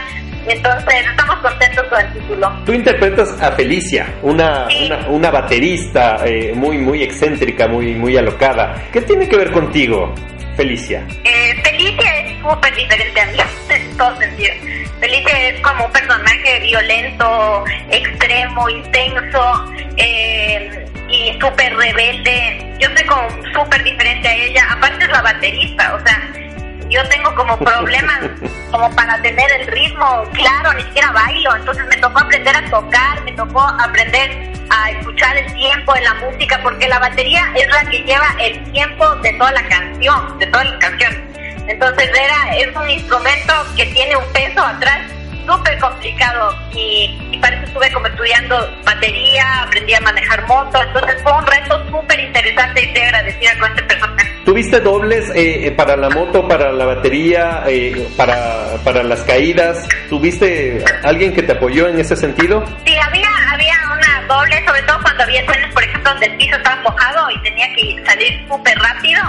Entonces 0.47 1.05
estamos 1.09 1.35
contentos 1.37 1.85
con 1.87 1.99
el 1.99 2.13
título. 2.13 2.49
Tú 2.65 2.73
interpretas 2.73 3.41
a 3.41 3.51
Felicia, 3.51 4.07
una, 4.21 4.67
Sí. 4.69 4.85
una, 4.85 5.07
una 5.09 5.31
baterista 5.31 6.17
eh, 6.25 6.53
muy, 6.55 6.77
muy 6.77 7.03
excéntrica, 7.03 7.67
muy, 7.67 7.95
muy 7.95 8.15
alocada. 8.15 8.73
¿Qué 8.93 9.01
tiene 9.01 9.27
que 9.27 9.35
ver 9.35 9.51
contigo, 9.51 10.13
Felicia? 10.55 11.03
Eh, 11.25 11.53
Felicia 11.63 12.15
es 12.19 12.39
súper 12.41 12.73
diferente 12.75 13.19
a 13.19 13.25
mí, 13.25 13.37
en 13.69 13.97
todo 13.97 14.15
sentido. 14.17 14.53
Felicia 15.01 15.49
es 15.49 15.59
como 15.61 15.85
un 15.85 15.91
personaje 15.91 16.59
violento, 16.61 17.65
extremo, 17.91 18.69
intenso. 18.69 19.65
Eh, 19.97 20.86
súper 21.39 21.75
rebelde. 21.75 22.75
Yo 22.79 22.89
soy 22.95 23.05
como 23.05 23.29
súper 23.53 23.83
diferente 23.83 24.27
a 24.27 24.35
ella. 24.35 24.67
Aparte 24.71 25.05
es 25.05 25.11
la 25.11 25.21
baterista, 25.21 25.95
o 25.95 26.05
sea, 26.05 26.21
yo 26.89 27.03
tengo 27.09 27.33
como 27.35 27.57
problemas 27.57 28.19
como 28.71 28.89
para 28.95 29.21
tener 29.21 29.49
el 29.59 29.67
ritmo 29.67 30.23
claro, 30.33 30.73
ni 30.73 30.83
siquiera 30.83 31.11
bailo. 31.11 31.55
Entonces 31.55 31.85
me 31.87 31.97
tocó 31.97 32.19
aprender 32.19 32.55
a 32.55 32.69
tocar, 32.69 33.21
me 33.23 33.31
tocó 33.33 33.61
aprender 33.61 34.51
a 34.69 34.91
escuchar 34.91 35.37
el 35.37 35.53
tiempo 35.53 35.93
de 35.93 36.01
la 36.01 36.13
música, 36.15 36.59
porque 36.61 36.87
la 36.87 36.99
batería 36.99 37.45
es 37.55 37.67
la 37.69 37.89
que 37.89 37.99
lleva 37.99 38.35
el 38.39 38.71
tiempo 38.71 39.15
de 39.17 39.33
toda 39.33 39.51
la 39.51 39.63
canción, 39.67 40.39
de 40.39 40.47
toda 40.47 40.63
la 40.65 40.79
canción. 40.79 41.13
Entonces 41.67 42.09
era, 42.09 42.55
es 42.57 42.75
un 42.75 42.89
instrumento 42.89 43.53
que 43.75 43.85
tiene 43.87 44.15
un 44.15 44.25
peso 44.31 44.61
atrás 44.61 45.16
súper 45.47 45.79
complicado 45.79 46.55
y, 46.73 47.17
y 47.31 47.37
para 47.39 47.55
eso 47.55 47.65
estuve 47.67 47.91
como 47.91 48.07
estudiando 48.07 48.69
batería, 48.83 49.63
aprendí 49.63 49.93
a 49.93 50.01
manejar 50.01 50.45
moto, 50.47 50.81
entonces 50.83 51.15
fue 51.23 51.31
un 51.31 51.47
reto 51.47 51.89
súper 51.89 52.19
interesante 52.19 52.83
y 52.83 52.87
estoy 52.87 53.01
agradecida 53.03 53.59
con 53.59 53.69
este 53.69 53.83
personaje. 53.83 54.33
¿Tuviste 54.45 54.79
dobles 54.79 55.31
eh, 55.35 55.73
para 55.75 55.97
la 55.97 56.09
moto, 56.09 56.47
para 56.47 56.71
la 56.71 56.85
batería, 56.85 57.63
eh, 57.67 58.07
para, 58.15 58.77
para 58.83 59.03
las 59.03 59.21
caídas? 59.23 59.87
¿Tuviste 60.09 60.83
alguien 61.03 61.33
que 61.33 61.43
te 61.43 61.51
apoyó 61.51 61.87
en 61.87 61.99
ese 61.99 62.15
sentido? 62.15 62.63
Sí, 62.85 62.95
había, 62.97 63.27
había 63.51 63.75
una 63.91 64.25
doble, 64.27 64.65
sobre 64.65 64.81
todo 64.83 65.01
cuando 65.01 65.23
había 65.23 65.41
escenas, 65.41 65.73
por 65.73 65.83
ejemplo, 65.83 66.11
donde 66.11 66.27
el 66.27 66.37
piso 66.37 66.55
estaba 66.55 66.81
mojado 66.81 67.29
y 67.31 67.41
tenía 67.43 67.67
que 67.73 68.03
salir 68.05 68.45
súper 68.47 68.77
rápido. 68.79 69.21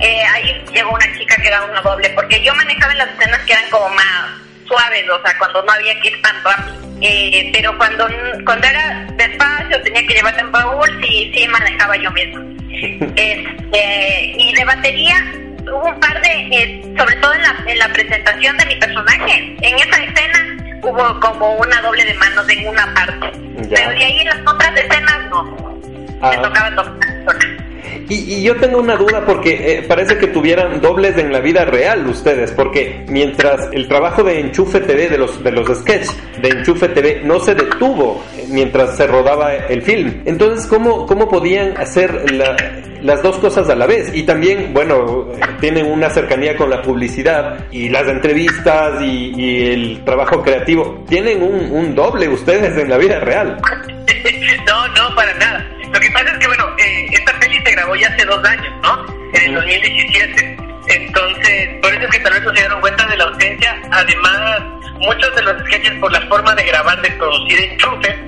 Eh, 0.00 0.24
ahí 0.34 0.64
llegó 0.72 0.90
una 0.90 1.18
chica 1.18 1.36
que 1.40 1.48
era 1.48 1.64
una 1.64 1.80
doble, 1.80 2.10
porque 2.10 2.42
yo 2.42 2.52
manejaba 2.54 2.92
en 2.92 2.98
las 2.98 3.08
escenas 3.10 3.40
que 3.46 3.52
eran 3.52 3.70
como 3.70 3.88
más 3.90 4.43
suaves, 4.66 5.04
o 5.10 5.22
sea, 5.22 5.38
cuando 5.38 5.62
no 5.62 5.72
había 5.72 5.98
que 6.00 6.08
ir 6.08 6.22
tan 6.22 6.42
rápido. 6.42 6.84
Eh, 7.00 7.50
pero 7.52 7.76
cuando, 7.76 8.06
cuando 8.44 8.66
era 8.66 9.06
despacio, 9.16 9.82
tenía 9.82 10.06
que 10.06 10.14
llevar 10.14 10.38
en 10.38 10.50
baúl, 10.52 10.88
sí, 11.02 11.32
sí 11.34 11.48
manejaba 11.48 11.96
yo 11.96 12.10
misma. 12.12 12.40
Este, 13.16 14.34
y 14.36 14.52
de 14.54 14.64
batería, 14.64 15.16
hubo 15.62 15.88
un 15.88 16.00
par 16.00 16.20
de, 16.22 16.30
eh, 16.30 16.82
sobre 16.98 17.16
todo 17.16 17.34
en 17.34 17.42
la, 17.42 17.64
en 17.66 17.78
la 17.78 17.88
presentación 17.88 18.56
de 18.58 18.66
mi 18.66 18.76
personaje, 18.76 19.56
en 19.62 19.76
esa 19.76 20.02
escena 20.02 20.56
hubo 20.82 21.20
como 21.20 21.54
una 21.56 21.80
doble 21.80 22.04
de 22.04 22.14
manos 22.14 22.48
en 22.48 22.68
una 22.68 22.92
parte. 22.94 23.32
Ya. 23.68 23.76
Pero 23.76 23.90
de 23.90 24.04
ahí 24.04 24.18
en 24.20 24.26
las 24.26 24.52
otras 24.52 24.76
escenas 24.76 25.30
no. 25.30 25.78
Ah. 26.20 26.30
Me 26.30 26.36
tocaba 26.38 26.74
tocar. 26.74 27.63
Y, 28.08 28.34
y 28.34 28.42
yo 28.42 28.56
tengo 28.56 28.78
una 28.78 28.96
duda 28.96 29.24
porque 29.24 29.78
eh, 29.78 29.82
parece 29.86 30.18
que 30.18 30.26
tuvieran 30.28 30.80
dobles 30.80 31.16
en 31.18 31.32
la 31.32 31.40
vida 31.40 31.64
real 31.64 32.06
ustedes, 32.06 32.52
porque 32.52 33.04
mientras 33.08 33.68
el 33.72 33.88
trabajo 33.88 34.22
de 34.22 34.40
Enchufe 34.40 34.80
TV, 34.80 35.08
de 35.08 35.18
los, 35.18 35.42
de 35.42 35.52
los 35.52 35.66
sketches 35.78 36.16
de 36.40 36.48
Enchufe 36.48 36.88
TV, 36.88 37.22
no 37.24 37.40
se 37.40 37.54
detuvo 37.54 38.22
mientras 38.48 38.96
se 38.96 39.06
rodaba 39.06 39.54
el 39.54 39.82
film. 39.82 40.22
Entonces, 40.24 40.66
¿cómo, 40.66 41.06
cómo 41.06 41.28
podían 41.28 41.76
hacer 41.78 42.30
la- 42.32 42.56
las 43.00 43.22
dos 43.22 43.36
cosas 43.38 43.68
a 43.68 43.74
la 43.74 43.86
vez? 43.86 44.10
Y 44.14 44.22
también, 44.22 44.72
bueno, 44.72 45.28
tienen 45.60 45.86
una 45.86 46.08
cercanía 46.10 46.56
con 46.56 46.70
la 46.70 46.80
publicidad 46.82 47.66
y 47.70 47.88
las 47.90 48.08
entrevistas 48.08 49.02
y, 49.02 49.32
y 49.36 49.66
el 49.72 50.04
trabajo 50.04 50.42
creativo. 50.42 51.04
¿Tienen 51.08 51.42
un, 51.42 51.70
un 51.70 51.94
doble 51.94 52.28
ustedes 52.28 52.76
en 52.78 52.88
la 52.88 52.96
vida 52.98 53.20
real? 53.20 53.58
no, 54.66 54.88
no, 54.88 55.14
para 55.14 55.34
nada. 55.34 55.70
Lo 55.92 56.00
que 56.00 56.10
pasa 56.10 56.26
es 56.32 56.38
que, 56.38 56.46
bueno, 56.48 56.64
eh, 56.78 57.06
esta 57.12 57.33
se 57.64 57.72
grabó 57.72 57.96
ya 57.96 58.08
hace 58.08 58.24
dos 58.24 58.44
años, 58.44 58.72
¿no? 58.82 59.06
En 59.34 59.44
el 59.44 59.54
2017. 59.54 60.56
Entonces, 60.86 61.68
por 61.80 61.94
eso 61.94 62.02
es 62.02 62.10
que 62.10 62.18
tal 62.20 62.32
vez 62.34 62.42
no 62.42 62.54
se 62.54 62.60
dieron 62.60 62.80
cuenta 62.80 63.06
de 63.06 63.16
la 63.16 63.24
ausencia. 63.24 63.82
Además, 63.90 64.60
muchos 64.98 65.34
de 65.34 65.42
los 65.42 65.58
sketches, 65.62 65.92
por 66.00 66.12
la 66.12 66.20
forma 66.22 66.54
de 66.54 66.64
grabar, 66.64 67.00
de 67.00 67.10
producir 67.12 67.60
enchufe, 67.60 68.18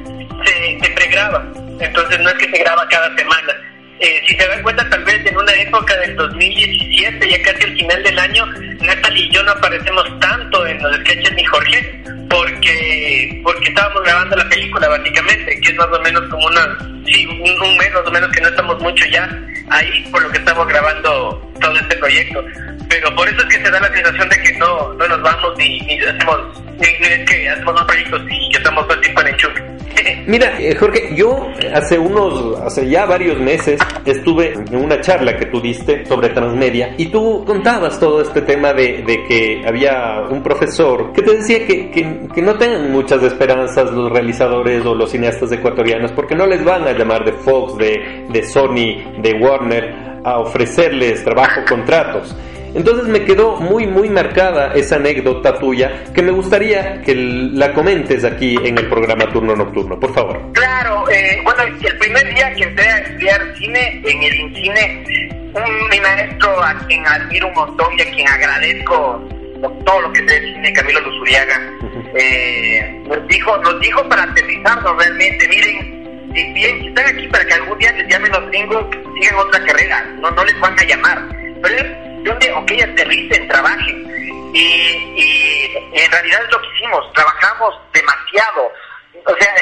se, 0.44 0.78
se 0.80 0.90
pregraban. 0.92 1.52
Entonces, 1.80 2.18
no 2.20 2.30
es 2.30 2.34
que 2.36 2.50
se 2.50 2.58
graba 2.62 2.86
cada 2.88 3.14
semana. 3.16 3.52
Eh, 3.98 4.22
si 4.26 4.34
se 4.36 4.46
dan 4.46 4.62
cuenta, 4.62 4.88
tal 4.90 5.04
vez 5.04 5.24
en 5.26 5.36
una 5.36 5.52
época 5.54 5.96
del 5.98 6.16
2017, 6.16 7.30
ya 7.30 7.42
casi 7.42 7.64
al 7.64 7.76
final 7.76 8.02
del 8.02 8.18
año, 8.18 8.46
Natalie 8.80 9.24
y 9.24 9.30
yo 9.30 9.42
no 9.42 9.52
aparecemos 9.52 10.20
tanto 10.20 10.66
en 10.66 10.82
los 10.82 10.96
sketches 10.98 11.32
ni 11.32 11.44
Jorge, 11.44 12.02
porque 12.28 13.40
porque 13.42 13.68
estábamos 13.68 14.02
grabando 14.02 14.36
la 14.36 14.48
película, 14.48 14.88
básicamente, 14.88 15.60
que 15.60 15.68
es 15.70 15.76
más 15.76 15.88
o 15.88 16.00
menos 16.00 16.22
como 16.28 16.46
una, 16.46 16.78
sí, 17.06 17.26
un, 17.26 17.62
un 17.62 17.76
mes 17.78 17.92
más 17.94 18.06
o 18.06 18.10
menos 18.10 18.30
que 18.32 18.40
no 18.42 18.48
estamos 18.48 18.80
mucho 18.80 19.04
ya 19.06 19.28
ahí, 19.70 20.06
por 20.10 20.22
lo 20.22 20.30
que 20.30 20.38
estamos 20.38 20.66
grabando 20.68 21.52
todo 21.60 21.76
este 21.78 21.96
proyecto. 21.96 22.44
Pero 22.88 23.14
por 23.14 23.28
eso 23.28 23.38
es 23.38 23.56
que 23.56 23.64
se 23.64 23.70
da 23.70 23.80
la 23.80 23.92
sensación 23.92 24.28
de 24.28 24.42
que 24.42 24.52
no, 24.58 24.94
no 24.94 25.08
nos 25.08 25.22
vamos 25.22 25.58
ni, 25.58 25.80
ni 25.80 25.98
hacemos, 26.00 26.62
es 26.80 27.30
que 27.30 27.48
hacemos 27.48 27.84
proyectos 27.84 28.22
y 28.30 28.56
estamos 28.56 28.86
todo 28.86 28.98
el 29.00 29.28
enchufe. 29.28 29.76
Mira, 30.26 30.54
eh, 30.58 30.74
Jorge, 30.74 31.14
yo 31.14 31.48
hace 31.74 31.98
unos, 31.98 32.60
hace 32.60 32.88
ya 32.88 33.06
varios 33.06 33.38
meses 33.38 33.80
estuve 34.04 34.52
en 34.52 34.76
una 34.76 35.00
charla 35.00 35.36
que 35.36 35.46
tú 35.46 35.60
diste 35.60 36.04
sobre 36.06 36.28
transmedia 36.30 36.94
y 36.96 37.06
tú 37.06 37.44
contabas 37.46 37.98
todo 37.98 38.20
este 38.20 38.42
tema 38.42 38.72
de, 38.72 39.02
de 39.06 39.24
que 39.28 39.62
había 39.66 40.22
un 40.30 40.42
profesor 40.42 41.12
que 41.12 41.22
te 41.22 41.36
decía 41.36 41.66
que, 41.66 41.90
que, 41.90 42.28
que 42.34 42.42
no 42.42 42.56
tengan 42.56 42.90
muchas 42.92 43.22
esperanzas 43.22 43.90
los 43.90 44.10
realizadores 44.10 44.84
o 44.84 44.94
los 44.94 45.10
cineastas 45.10 45.50
ecuatorianos 45.52 46.12
porque 46.12 46.34
no 46.34 46.46
les 46.46 46.64
van 46.64 46.86
a 46.86 46.92
llamar 46.92 47.24
de 47.24 47.32
Fox, 47.32 47.76
de, 47.76 48.26
de 48.28 48.42
Sony, 48.42 49.20
de 49.20 49.34
Warner 49.40 50.05
a 50.26 50.38
ofrecerles 50.40 51.22
trabajo, 51.22 51.60
contratos. 51.68 52.34
Entonces 52.74 53.06
me 53.06 53.24
quedó 53.24 53.56
muy 53.56 53.86
muy 53.86 54.10
marcada 54.10 54.74
esa 54.74 54.96
anécdota 54.96 55.58
tuya 55.58 56.04
que 56.12 56.20
me 56.20 56.32
gustaría 56.32 57.00
que 57.00 57.14
la 57.14 57.72
comentes 57.72 58.24
aquí 58.24 58.58
en 58.62 58.76
el 58.76 58.88
programa 58.88 59.26
Turno 59.32 59.54
Nocturno, 59.54 59.98
por 59.98 60.12
favor. 60.12 60.52
Claro, 60.52 61.08
eh, 61.08 61.40
bueno, 61.44 61.62
el 61.62 61.98
primer 61.98 62.34
día 62.34 62.52
que 62.54 62.64
entré 62.64 62.86
a 62.86 62.98
estudiar 62.98 63.56
cine 63.56 64.02
en 64.04 64.22
el 64.22 64.34
INCINE, 64.34 65.52
un, 65.54 65.88
mi 65.88 66.00
maestro 66.00 66.62
a 66.62 66.74
quien 66.86 67.06
admiro 67.06 67.46
un 67.46 67.54
montón 67.54 67.86
y 67.96 68.02
a 68.02 68.10
quien 68.10 68.28
agradezco 68.28 69.22
por 69.62 69.84
todo 69.84 70.00
lo 70.02 70.12
que 70.12 70.28
sé 70.28 70.40
de 70.40 70.54
cine, 70.54 70.72
Camilo 70.72 71.00
Luzuriaga, 71.00 71.60
eh, 72.14 73.02
nos 73.08 73.26
dijo, 73.28 73.56
nos 73.58 73.80
dijo 73.80 74.06
para 74.08 74.24
aterrizarnos 74.24 74.96
realmente, 74.98 75.48
miren, 75.48 76.05
si 76.36 76.52
bien 76.52 76.80
si 76.80 76.88
están 76.88 77.06
aquí 77.06 77.26
para 77.28 77.44
que 77.46 77.54
algún 77.54 77.78
día 77.78 77.92
les 77.92 78.08
llamen 78.08 78.30
los 78.30 78.46
gringos, 78.48 78.84
sigan 79.18 79.36
otra 79.36 79.64
carrera, 79.64 80.02
no, 80.20 80.30
no 80.30 80.44
les 80.44 80.60
van 80.60 80.78
a 80.78 80.84
llamar. 80.84 81.22
Pero 81.62 81.74
es 81.74 82.24
donde, 82.24 82.52
ok, 82.52 82.72
aterricen, 82.92 83.48
trabajen. 83.48 84.06
Y, 84.54 84.60
y 84.60 85.76
en 85.94 86.12
realidad 86.12 86.40
es 86.44 86.52
lo 86.52 86.60
que 86.60 86.68
hicimos, 86.76 87.12
trabajamos 87.14 87.74
demasiado. 87.94 88.72
O 89.24 89.34
sea, 89.40 89.54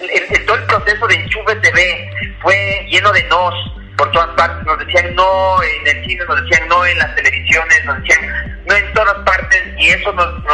el, 0.30 0.44
todo 0.44 0.56
el 0.56 0.64
proceso 0.64 1.06
de 1.06 1.14
Enchufe 1.14 1.56
TV 1.56 2.10
fue 2.42 2.86
lleno 2.90 3.10
de 3.12 3.22
nos 3.24 3.54
por 3.96 4.10
todas 4.12 4.28
partes. 4.36 4.62
Nos 4.66 4.78
decían 4.80 5.14
no 5.14 5.62
en 5.62 5.86
el 5.86 6.04
cine, 6.04 6.22
nos 6.28 6.42
decían 6.42 6.68
no 6.68 6.84
en 6.84 6.98
las 6.98 7.14
televisiones, 7.14 7.84
nos 7.86 7.96
decían 8.02 8.62
no 8.66 8.74
en 8.74 8.92
todas 8.92 9.14
partes. 9.24 9.62
Y 9.78 9.88
eso 9.88 10.12
nos, 10.12 10.44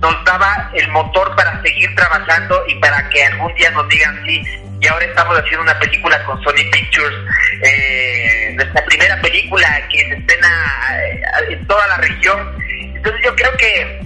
nos 0.00 0.24
daba 0.24 0.70
el 0.72 0.88
motor 0.88 1.36
para 1.36 1.60
seguir 1.60 1.94
trabajando 1.94 2.64
y 2.66 2.74
para 2.76 3.06
que 3.10 3.22
algún 3.24 3.54
día 3.56 3.70
nos 3.72 3.86
digan 3.88 4.24
sí. 4.24 4.69
Y 4.80 4.86
ahora 4.88 5.04
estamos 5.04 5.36
haciendo 5.38 5.62
una 5.62 5.78
película 5.78 6.22
con 6.24 6.42
Sony 6.42 6.64
Pictures, 6.72 7.14
eh, 7.62 8.52
nuestra 8.54 8.82
primera 8.86 9.20
película 9.20 9.68
que 9.90 9.98
se 10.08 10.14
estrena 10.14 10.48
eh, 11.04 11.20
en 11.50 11.66
toda 11.66 11.86
la 11.88 11.96
región. 11.98 12.56
Entonces 12.94 13.20
yo 13.24 13.34
creo 13.36 13.54
que 13.58 14.00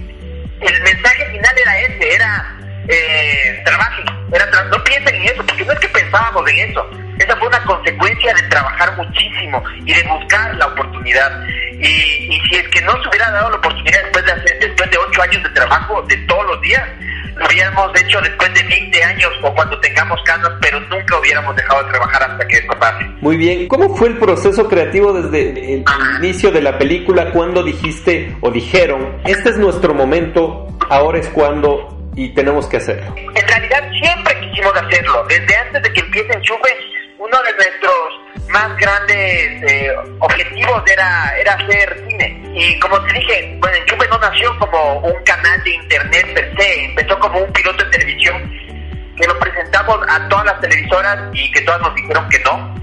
el 0.61 0.81
mensaje 0.83 1.25
final 1.31 1.57
era 1.57 1.79
ese, 1.79 2.13
era 2.13 2.55
eh, 2.87 3.61
trabajen, 3.63 4.05
era 4.33 4.51
tra- 4.51 4.69
no 4.69 4.83
piensen 4.83 5.15
en 5.15 5.23
eso, 5.23 5.45
porque 5.45 5.63
no 5.65 5.71
es 5.73 5.79
que 5.79 5.87
pensábamos 5.89 6.49
en 6.49 6.69
eso, 6.69 6.89
esa 7.19 7.35
fue 7.37 7.47
una 7.47 7.63
consecuencia 7.63 8.33
de 8.33 8.43
trabajar 8.43 8.95
muchísimo 8.97 9.63
y 9.85 9.93
de 9.93 10.03
buscar 10.03 10.55
la 10.55 10.67
oportunidad. 10.67 11.41
Y, 11.79 11.85
y 12.35 12.41
si 12.49 12.55
es 12.55 12.67
que 12.69 12.81
no 12.81 12.91
se 13.01 13.07
hubiera 13.09 13.31
dado 13.31 13.49
la 13.51 13.57
oportunidad 13.57 14.01
después 14.03 14.25
de, 14.25 14.31
hacer, 14.33 14.59
después 14.59 14.91
de 14.91 14.97
ocho 14.97 15.21
años 15.21 15.43
de 15.43 15.49
trabajo 15.49 16.01
de 16.03 16.17
todos 16.27 16.45
los 16.47 16.61
días, 16.61 16.83
hubiéramos 17.43 17.91
hecho 18.01 18.21
después 18.21 18.53
de 18.53 18.63
20 18.63 19.03
años 19.03 19.31
o 19.43 19.53
cuando 19.53 19.79
tengamos 19.79 20.19
casas, 20.23 20.51
pero 20.61 20.79
nunca 20.81 21.19
hubiéramos 21.19 21.55
dejado 21.55 21.83
de 21.83 21.89
trabajar 21.91 22.23
hasta 22.23 22.47
que 22.47 22.55
esto 22.57 22.79
pase. 22.79 23.05
Muy 23.21 23.37
bien, 23.37 23.67
¿cómo 23.67 23.95
fue 23.95 24.09
el 24.09 24.17
proceso 24.17 24.67
creativo 24.67 25.13
desde 25.13 25.73
el 25.73 25.85
inicio 26.19 26.51
de 26.51 26.61
la 26.61 26.77
película 26.77 27.31
cuando 27.31 27.63
dijiste 27.63 28.35
o 28.41 28.51
dijeron, 28.51 29.21
este 29.25 29.49
es 29.49 29.57
nuestro 29.57 29.93
momento, 29.93 30.67
ahora 30.89 31.19
es 31.19 31.27
cuando 31.29 32.09
y 32.15 32.33
tenemos 32.33 32.67
que 32.67 32.77
hacerlo? 32.77 33.13
En 33.17 33.47
realidad 33.47 33.89
siempre 34.01 34.39
quisimos 34.39 34.73
hacerlo. 34.75 35.25
Desde 35.27 35.55
antes 35.57 35.83
de 35.83 35.93
que 35.93 35.99
empiece 36.01 36.33
Enchufe, 36.33 36.69
uno 37.19 37.37
de 37.43 37.53
nuestros 37.53 38.49
más 38.49 38.77
grandes 38.77 39.71
eh, 39.71 39.91
objetivos 40.19 40.83
era, 40.91 41.35
era 41.39 41.53
hacer 41.53 42.03
cine. 42.07 42.44
Y 42.55 42.79
como 42.79 42.99
te 43.01 43.13
dije, 43.13 43.57
bueno, 43.59 43.77
Enchufe 43.77 44.07
no 44.07 44.17
nació 44.17 44.57
como 44.57 44.99
un 44.99 45.23
canal 45.23 45.61
de 45.63 45.71
internet 45.71 46.33
per 46.33 46.55
se, 46.57 46.85
empezó 46.85 47.19
como 47.19 47.39
un 47.39 47.51
piloto 47.51 47.83
de 47.83 47.91
televisión 47.91 48.49
que 49.17 49.27
lo 49.27 49.37
presentamos 49.39 49.99
a 50.07 50.27
todas 50.29 50.45
las 50.45 50.61
televisoras 50.61 51.19
y 51.33 51.51
que 51.51 51.61
todas 51.61 51.81
nos 51.81 51.95
dijeron 51.95 52.27
que 52.29 52.39
no. 52.39 52.75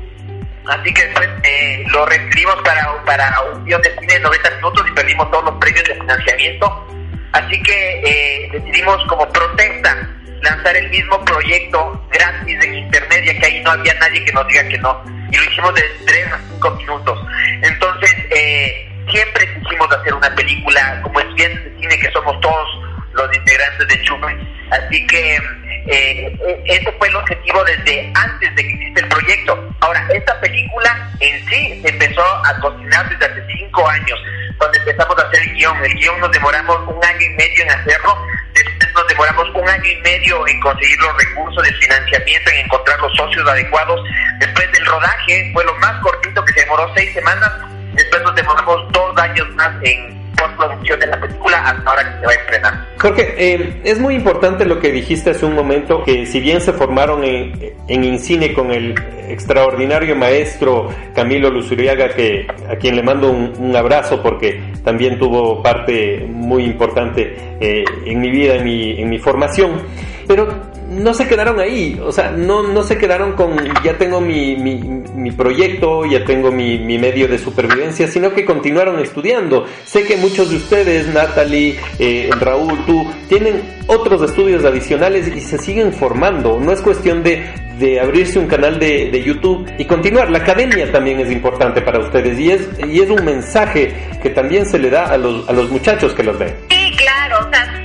Así 0.69 0.95
que 0.95 1.05
después 1.05 1.29
eh, 1.43 1.85
lo 1.91 2.07
reescribimos 2.07 2.57
para, 2.63 3.05
para 3.05 3.41
un 3.53 3.65
guion 3.65 3.83
de 3.83 3.95
cine 3.99 4.15
de 4.15 4.21
90 4.21 4.51
minutos 4.51 4.87
y 4.89 4.93
perdimos 4.93 5.31
todos 5.31 5.45
los 5.45 5.55
premios 5.57 5.85
de 5.85 5.95
financiamiento. 5.95 6.87
Así 7.33 7.63
que 7.63 8.03
eh, 8.05 8.49
decidimos 8.53 9.05
como 9.07 9.29
protesta 9.31 10.09
lanzar 10.43 10.77
el 10.77 10.91
mismo 10.91 11.25
proyecto 11.25 12.07
gratis 12.13 12.59
en 12.63 12.75
internet, 12.75 13.25
ya 13.25 13.39
que 13.39 13.47
ahí 13.47 13.61
no 13.63 13.71
había 13.71 13.95
nadie 13.95 14.25
que 14.25 14.33
nos 14.33 14.47
diga 14.49 14.69
que 14.69 14.79
no. 14.79 15.03
Y 15.31 15.37
lo 15.37 15.45
hicimos 15.45 15.75
de 15.75 15.83
3 16.07 16.33
a 16.33 16.41
5 16.53 16.71
minutos. 16.73 17.27
Entonces, 17.63 18.15
eh, 18.31 18.92
siempre 19.13 19.49
quisimos 19.55 19.93
hacer 19.93 20.15
una 20.15 20.35
película 20.35 21.01
como 21.03 21.21
estudiantes 21.21 21.65
de 21.65 21.81
cine 21.81 21.99
que 21.99 22.11
somos 22.11 22.41
todos 22.41 22.69
los 23.13 23.37
integrantes 23.37 23.89
de 23.89 24.03
Chume. 24.03 24.37
Así 24.71 25.07
que 25.07 25.39
eh, 25.87 26.63
ese 26.65 26.93
fue 26.93 27.09
el 27.09 27.17
objetivo 27.17 27.63
desde 27.65 28.13
antes 28.15 28.55
de 28.57 28.63
que 28.63 28.73
existe 28.73 29.01
el 29.01 29.09
proyecto. 29.09 29.75
Ahora, 29.81 30.07
esta 30.15 30.41
película 30.41 31.11
en 31.21 31.49
sí 31.49 31.83
empezó 31.85 32.25
a 32.25 32.59
cocinar 32.61 33.09
desde 33.11 33.27
hace 33.27 33.47
cinco 33.59 33.87
años, 33.89 34.19
cuando 34.59 34.79
empezamos 34.79 35.19
a 35.19 35.27
hacer 35.27 35.43
el 35.43 35.55
guion. 35.55 35.85
El 35.85 35.95
guion 35.95 36.21
nos 36.21 36.33
demoramos 36.33 36.79
un 36.89 37.05
año 37.05 37.21
y 37.21 37.31
medio 37.31 37.65
en 37.65 37.71
hacerlo, 37.71 38.27
después 38.55 38.93
nos 38.95 39.09
demoramos 39.09 39.49
un 39.55 39.69
año 39.69 39.91
y 39.91 39.97
medio 40.03 40.47
en 40.47 40.61
conseguir 40.61 40.99
los 41.01 41.17
recursos 41.19 41.63
de 41.65 41.73
financiamiento, 41.75 42.51
en 42.51 42.59
encontrar 42.59 42.99
los 43.01 43.15
socios 43.17 43.49
adecuados. 43.49 44.01
Después 44.39 44.73
del 44.73 44.87
rodaje 44.87 45.51
fue 45.53 45.65
lo 45.65 45.75
más 45.75 46.01
cortito 46.01 46.45
que 46.45 46.53
se 46.55 46.61
demoró 46.61 46.91
seis 46.95 47.13
semanas, 47.13 47.51
después 47.95 48.23
nos 48.23 48.35
demoramos 48.35 48.93
dos 48.93 49.19
años 49.19 49.49
más 49.55 49.71
en 49.83 50.23
postproducción 50.37 50.99
de 51.01 51.07
la 51.07 51.21
película 51.21 51.59
hasta 51.59 51.91
ahora 51.91 52.05
que 52.05 52.21
se 52.21 52.27
va 52.27 52.33
a 52.33 52.35
estrenar. 52.35 52.87
Jorge, 52.99 53.35
eh, 53.37 53.81
es 53.85 53.99
muy 53.99 54.15
importante 54.15 54.65
lo 54.65 54.81
que 54.81 54.91
dijiste 54.91 55.31
hace 55.31 55.47
un 55.47 55.55
momento, 55.55 56.03
que 56.05 56.27
si 56.27 56.41
bien 56.41 56.61
se 56.61 56.73
formaron 56.73 57.25
en, 57.25 57.75
en 57.89 58.05
Incine 58.05 58.53
con 58.53 58.71
el 58.71 58.95
extraordinario 59.29 60.15
maestro 60.17 60.89
Camilo 61.15 61.51
Luzuriaga, 61.51 62.11
que, 62.11 62.47
a 62.69 62.77
quien 62.77 62.97
le 62.97 63.03
mando 63.03 63.31
un, 63.31 63.53
un 63.59 63.77
abrazo 63.77 64.23
porque 64.23 64.63
también 64.85 65.19
tuvo 65.19 65.63
parte 65.63 66.27
muy 66.29 66.65
importante 66.65 67.35
eh, 67.61 67.85
en 68.05 68.21
mi 68.21 68.31
vida, 68.31 68.57
en 68.57 68.65
mi, 68.65 69.01
en 69.01 69.11
mi 69.11 69.19
formación, 69.19 69.83
pero 70.27 70.72
no 70.93 71.15
se 71.15 71.27
quedaron 71.27 71.59
ahí, 71.59 71.99
o 72.03 72.13
sea, 72.13 72.31
no, 72.31 72.63
no 72.63 72.83
se 72.83 72.99
quedaron 72.99 73.33
con 73.33 73.57
ya 73.83 73.97
tengo 73.97 74.21
mi, 74.21 74.57
mi, 74.57 75.31
proyecto, 75.33 76.05
ya 76.05 76.25
tengo 76.25 76.53
mi, 76.53 76.79
mi, 76.79 76.99
medio 76.99 77.27
de 77.27 77.39
supervivencia, 77.39 78.07
sino 78.07 78.33
que 78.33 78.45
continuaron 78.45 79.01
estudiando. 79.01 79.67
Sé 79.85 80.05
que 80.05 80.17
muchos 80.17 80.51
de 80.51 80.57
ustedes, 80.57 81.09
Natalie, 81.09 81.79
eh, 81.99 82.31
Raúl, 82.39 82.85
tú, 82.87 83.07
tienen 83.29 83.63
otros 83.87 84.23
estudios 84.23 84.65
adicionales 84.65 85.29
y 85.35 85.41
se 85.41 85.59
siguen 85.59 85.93
formando. 85.93 86.61
No 86.61 86.73
es 86.73 86.81
cuestión 86.83 87.23
de, 87.23 87.43
de 87.79 88.01
abrirse 88.01 88.39
un 88.39 88.47
canal 88.47 88.79
de, 88.79 89.11
de, 89.11 89.23
YouTube 89.23 89.67
y 89.79 89.85
continuar. 89.87 90.31
La 90.31 90.39
academia 90.39 90.91
también 90.93 91.21
es 91.21 91.31
importante 91.31 91.81
para 91.81 91.99
ustedes 92.01 92.39
y 92.39 92.51
es, 92.51 92.69
y 92.87 93.01
es 93.01 93.09
un 93.09 93.25
mensaje 93.25 93.95
que 94.23 94.31
también 94.31 94.67
se 94.67 94.79
le 94.79 94.91
da 94.91 95.07
a 95.07 95.17
los, 95.17 95.49
a 95.49 95.53
los 95.53 95.71
muchachos 95.71 96.13
que 96.15 96.23
los 96.23 96.39
ven. 96.39 96.55
Sí, 96.69 96.93
claro, 96.97 97.47
o 97.47 97.51
sea, 97.51 97.83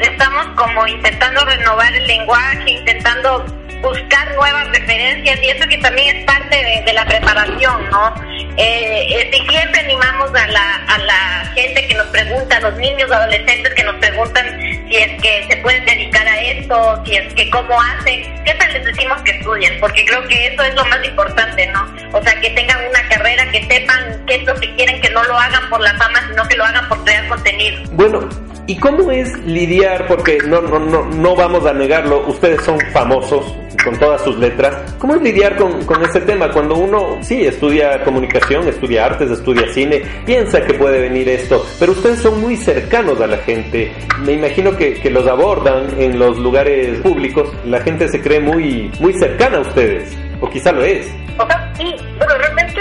estamos 0.00 0.46
como 0.56 0.86
intentando 0.86 1.44
renovar 1.44 1.94
el 1.94 2.06
lenguaje, 2.06 2.70
intentando 2.70 3.44
buscar 3.82 4.34
nuevas 4.34 4.68
referencias 4.68 5.40
y 5.42 5.48
eso 5.48 5.66
que 5.68 5.78
también 5.78 6.16
es 6.16 6.24
parte 6.24 6.82
de, 6.84 6.92
la 6.92 7.04
preparación, 7.06 7.88
¿no? 7.90 8.14
Eh, 8.56 9.06
eh, 9.08 9.30
siempre 9.48 9.80
animamos 9.80 10.30
a 10.34 10.46
la, 10.48 10.74
a 10.86 10.98
la 10.98 11.52
gente 11.54 11.86
que 11.86 11.94
nos 11.94 12.06
pregunta, 12.08 12.60
los 12.60 12.76
niños, 12.76 13.10
adolescentes 13.10 13.72
que 13.74 13.84
nos 13.84 13.94
preguntan 13.96 14.60
si 14.88 14.96
es 14.96 15.22
que 15.22 15.46
se 15.48 15.56
pueden 15.58 15.84
dedicar 15.86 16.26
a 16.26 16.40
esto, 16.42 17.02
si 17.06 17.16
es 17.16 17.32
que 17.34 17.48
cómo 17.50 17.80
hacen, 17.80 18.24
siempre 18.44 18.72
les 18.72 18.84
decimos 18.84 19.22
que 19.22 19.30
estudien, 19.30 19.78
porque 19.80 20.04
creo 20.04 20.26
que 20.26 20.48
eso 20.48 20.62
es 20.62 20.74
lo 20.74 20.84
más 20.86 21.02
importante, 21.04 21.66
¿no? 21.68 21.88
O 22.12 22.22
sea, 22.22 22.38
que 22.40 22.50
tengan 22.50 22.78
una 22.86 23.08
carrera, 23.08 23.50
que 23.50 23.64
sepan 23.66 24.22
qué 24.26 24.34
es 24.36 24.42
lo 24.44 24.54
que 24.56 24.74
quieren, 24.74 25.00
que 25.00 25.10
no 25.10 25.22
lo 25.22 25.38
hagan 25.38 25.70
por 25.70 25.80
la 25.80 25.94
fama, 25.94 26.20
sino 26.28 26.46
que 26.46 26.56
lo 26.56 26.64
hagan 26.64 26.88
por 26.88 27.02
crear 27.04 27.26
contenido. 27.28 27.82
Bueno, 27.92 28.28
¿Y 28.70 28.76
cómo 28.76 29.10
es 29.10 29.36
lidiar? 29.44 30.06
Porque 30.06 30.38
no, 30.46 30.62
no, 30.62 30.78
no, 30.78 31.04
no 31.04 31.34
vamos 31.34 31.66
a 31.66 31.72
negarlo, 31.72 32.24
ustedes 32.28 32.62
son 32.62 32.78
famosos 32.92 33.52
con 33.82 33.98
todas 33.98 34.22
sus 34.22 34.38
letras. 34.38 34.94
¿Cómo 35.00 35.16
es 35.16 35.22
lidiar 35.22 35.56
con, 35.56 35.84
con 35.84 36.00
este 36.04 36.20
tema? 36.20 36.52
Cuando 36.52 36.76
uno, 36.76 37.18
sí, 37.20 37.44
estudia 37.44 38.04
comunicación, 38.04 38.68
estudia 38.68 39.06
artes, 39.06 39.28
estudia 39.28 39.66
cine, 39.72 40.02
piensa 40.24 40.64
que 40.64 40.74
puede 40.74 41.00
venir 41.00 41.28
esto, 41.28 41.66
pero 41.80 41.90
ustedes 41.90 42.20
son 42.20 42.40
muy 42.40 42.56
cercanos 42.56 43.20
a 43.20 43.26
la 43.26 43.38
gente. 43.38 43.90
Me 44.24 44.34
imagino 44.34 44.76
que, 44.76 44.94
que 44.94 45.10
los 45.10 45.26
abordan 45.26 45.88
en 45.98 46.16
los 46.16 46.38
lugares 46.38 47.00
públicos, 47.00 47.52
la 47.64 47.80
gente 47.80 48.06
se 48.06 48.20
cree 48.22 48.38
muy, 48.38 48.88
muy 49.00 49.12
cercana 49.14 49.58
a 49.58 49.62
ustedes, 49.62 50.16
o 50.40 50.48
quizá 50.48 50.70
lo 50.70 50.84
es. 50.84 51.12
O 51.38 51.44
sea, 51.44 51.72
sí, 51.76 51.96
realmente 52.20 52.80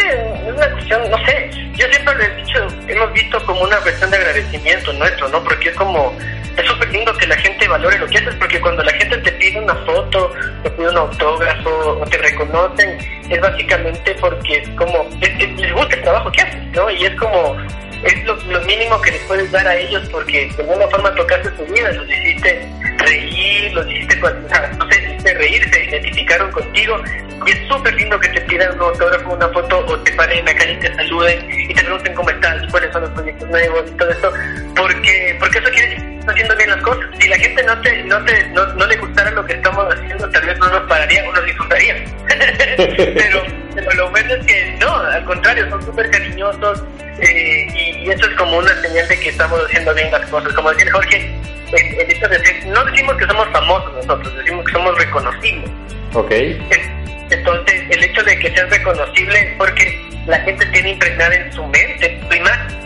es 0.49 0.55
una 0.55 0.71
cuestión, 0.71 1.09
no 1.09 1.17
sé, 1.25 1.49
yo 1.75 1.87
siempre 1.87 2.15
lo 2.15 2.23
he 2.23 2.35
dicho, 2.35 2.67
hemos 2.87 3.13
visto 3.13 3.45
como 3.45 3.61
una 3.61 3.77
cuestión 3.77 4.09
de 4.11 4.17
agradecimiento 4.17 4.93
nuestro, 4.93 5.29
¿no? 5.29 5.43
Porque 5.43 5.69
es 5.69 5.75
como, 5.75 6.13
es 6.57 6.65
súper 6.65 6.89
lindo 6.89 7.13
que 7.17 7.27
la 7.27 7.37
gente 7.37 7.67
valore 7.67 7.99
lo 7.99 8.07
que 8.07 8.17
haces, 8.17 8.35
porque 8.35 8.59
cuando 8.59 8.83
la 8.83 8.91
gente 8.93 9.17
te 9.17 9.31
pide 9.33 9.59
una 9.59 9.75
foto, 9.75 10.33
te 10.63 10.69
pide 10.71 10.89
un 10.89 10.97
autógrafo, 10.97 11.99
o 12.01 12.05
te 12.05 12.17
reconocen, 12.17 12.97
es 13.29 13.41
básicamente 13.41 14.15
porque 14.19 14.57
es 14.57 14.69
como, 14.69 15.07
es, 15.21 15.29
es, 15.39 15.59
les 15.59 15.73
gusta 15.73 15.95
el 15.95 16.01
trabajo 16.01 16.31
que 16.31 16.41
haces, 16.41 16.63
¿no? 16.75 16.89
Y 16.89 17.05
es 17.05 17.15
como, 17.15 17.57
es 18.03 18.23
lo, 18.23 18.61
mínimo 18.61 18.99
que 19.01 19.11
les 19.11 19.21
puedes 19.23 19.51
dar 19.51 19.67
a 19.67 19.75
ellos 19.75 20.07
porque 20.09 20.49
de 20.55 20.63
alguna 20.63 20.87
forma 20.87 21.13
tocaste 21.15 21.49
su 21.57 21.65
vida, 21.71 21.91
los 21.91 22.09
hiciste 22.09 22.67
reír, 22.97 23.73
los 23.73 23.87
hiciste, 23.87 24.15
no 24.17 24.89
sé, 24.89 25.03
hiciste 25.03 25.33
reír, 25.33 25.69
se 25.71 25.83
identificaron 25.85 26.51
contigo 26.51 27.01
y 27.45 27.51
es 27.51 27.67
súper 27.67 27.93
lindo 27.95 28.19
que 28.19 28.29
te 28.29 28.41
pidan 28.41 28.75
un 28.75 28.81
autógrafo, 28.81 29.33
una 29.33 29.47
foto 29.49 29.85
o 29.87 29.99
te 29.99 30.11
paren 30.13 30.39
en 30.39 30.45
la 30.45 30.55
calle 30.55 30.73
y 30.73 30.79
te 30.79 30.95
saluden 30.95 31.47
y 31.51 31.73
te 31.73 31.83
pregunten 31.83 32.13
cómo 32.13 32.29
estás, 32.29 32.71
cuáles 32.71 32.91
son 32.91 33.01
los 33.01 33.11
proyectos 33.11 33.49
nuevos 33.49 33.83
y 33.87 33.97
todo 33.97 34.09
eso, 34.09 34.33
porque, 34.75 35.37
porque 35.39 35.59
eso 35.59 35.69
quiere 35.69 35.89
decir 35.89 36.09
haciendo 36.29 36.55
bien 36.55 36.69
las 36.69 36.81
cosas. 36.81 37.05
Si 37.19 37.27
la 37.27 37.37
gente 37.37 37.63
no 37.63 37.81
te, 37.81 38.03
no 38.03 38.25
te, 38.25 38.47
no, 38.49 38.65
no 38.73 38.85
le 38.85 38.95
gustara 38.97 39.31
lo 39.31 39.45
que 39.45 39.53
estamos 39.53 39.93
haciendo, 39.93 40.29
tal 40.29 40.45
vez 40.45 40.57
no 40.59 40.67
nos 40.69 40.81
pararía 40.87 41.27
o 41.27 41.33
nos 41.33 41.45
disfrutaría. 41.45 41.95
pero, 42.77 43.43
pero 43.75 43.91
lo 43.95 44.09
bueno 44.11 44.33
es 44.35 44.45
que 44.45 44.77
no, 44.79 44.95
al 44.95 45.25
contrario, 45.25 45.69
son 45.69 45.81
súper 45.83 46.09
cariñosos 46.11 46.83
eh, 47.19 47.67
y, 47.73 48.05
y, 48.05 48.09
eso 48.09 48.29
es 48.29 48.35
como 48.37 48.57
una 48.57 48.73
señal 48.81 49.07
de 49.07 49.19
que 49.19 49.29
estamos 49.29 49.59
haciendo 49.65 49.93
bien 49.93 50.11
las 50.11 50.25
cosas. 50.29 50.53
Como 50.53 50.71
decía 50.71 50.91
Jorge, 50.91 51.35
el 51.71 52.11
hecho 52.11 52.27
de 52.27 52.65
no 52.67 52.85
decimos 52.85 53.15
que 53.17 53.25
somos 53.25 53.47
famosos 53.49 53.93
nosotros, 53.95 54.35
decimos 54.37 54.65
que 54.65 54.71
somos 54.71 54.97
reconocibles. 54.97 55.69
Ok. 56.13 56.31
Entonces, 57.29 57.83
el 57.89 58.03
hecho 58.03 58.23
de 58.23 58.39
que 58.39 58.51
seas 58.53 58.69
reconocible 58.69 59.39
es 59.39 59.55
porque 59.57 60.09
la 60.25 60.39
gente 60.41 60.65
tiene 60.67 60.91
impregnada 60.91 61.35
en 61.35 61.53
su 61.53 61.63
mente 61.67 62.19
tu 62.27 62.35
imagen 62.35 62.77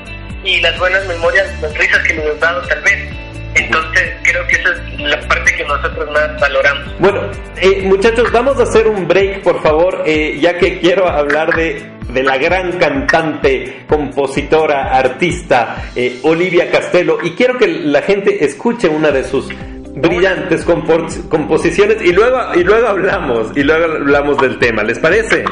y 0.44 0.60
las 0.60 0.78
buenas 0.78 1.06
memorias, 1.08 1.48
las 1.62 1.78
risas 1.78 2.04
que 2.04 2.14
le 2.14 2.30
has 2.30 2.40
dado 2.40 2.62
tal 2.68 2.82
vez. 2.82 3.14
Entonces, 3.56 4.14
creo 4.24 4.48
que 4.48 4.56
esa 4.56 4.70
es 4.72 5.00
la 5.00 5.20
parte 5.28 5.56
que 5.56 5.64
nosotros 5.64 6.10
más 6.12 6.42
valoramos. 6.42 7.00
Bueno, 7.00 7.22
eh, 7.62 7.82
muchachos, 7.84 8.32
vamos 8.32 8.60
a 8.60 8.64
hacer 8.64 8.88
un 8.88 9.08
break, 9.08 9.42
por 9.42 9.62
favor, 9.62 10.04
eh, 10.06 10.38
ya 10.40 10.58
que 10.58 10.80
quiero 10.80 11.08
hablar 11.08 11.54
de, 11.56 11.84
de 12.10 12.24
la 12.24 12.38
gran 12.38 12.80
cantante, 12.80 13.84
compositora, 13.88 14.96
artista, 14.98 15.92
eh, 15.96 16.20
Olivia 16.24 16.72
Castelo, 16.72 17.20
y 17.24 17.32
quiero 17.32 17.58
que 17.60 17.68
la 17.68 18.02
gente 18.02 18.44
escuche 18.44 18.90
una 18.90 19.12
de 19.12 19.24
sus 19.24 19.48
brillantes 19.96 20.64
compos 20.64 21.20
composiciones 21.30 21.98
y 22.02 22.12
luego 22.12 22.40
y 22.56 22.64
luego 22.64 22.88
hablamos 22.88 23.56
y 23.56 23.64
luego 23.64 23.86
hablamos 23.94 24.38
del 24.40 24.58
tema 24.58 24.84
les 24.84 25.00
parece 25.00 25.46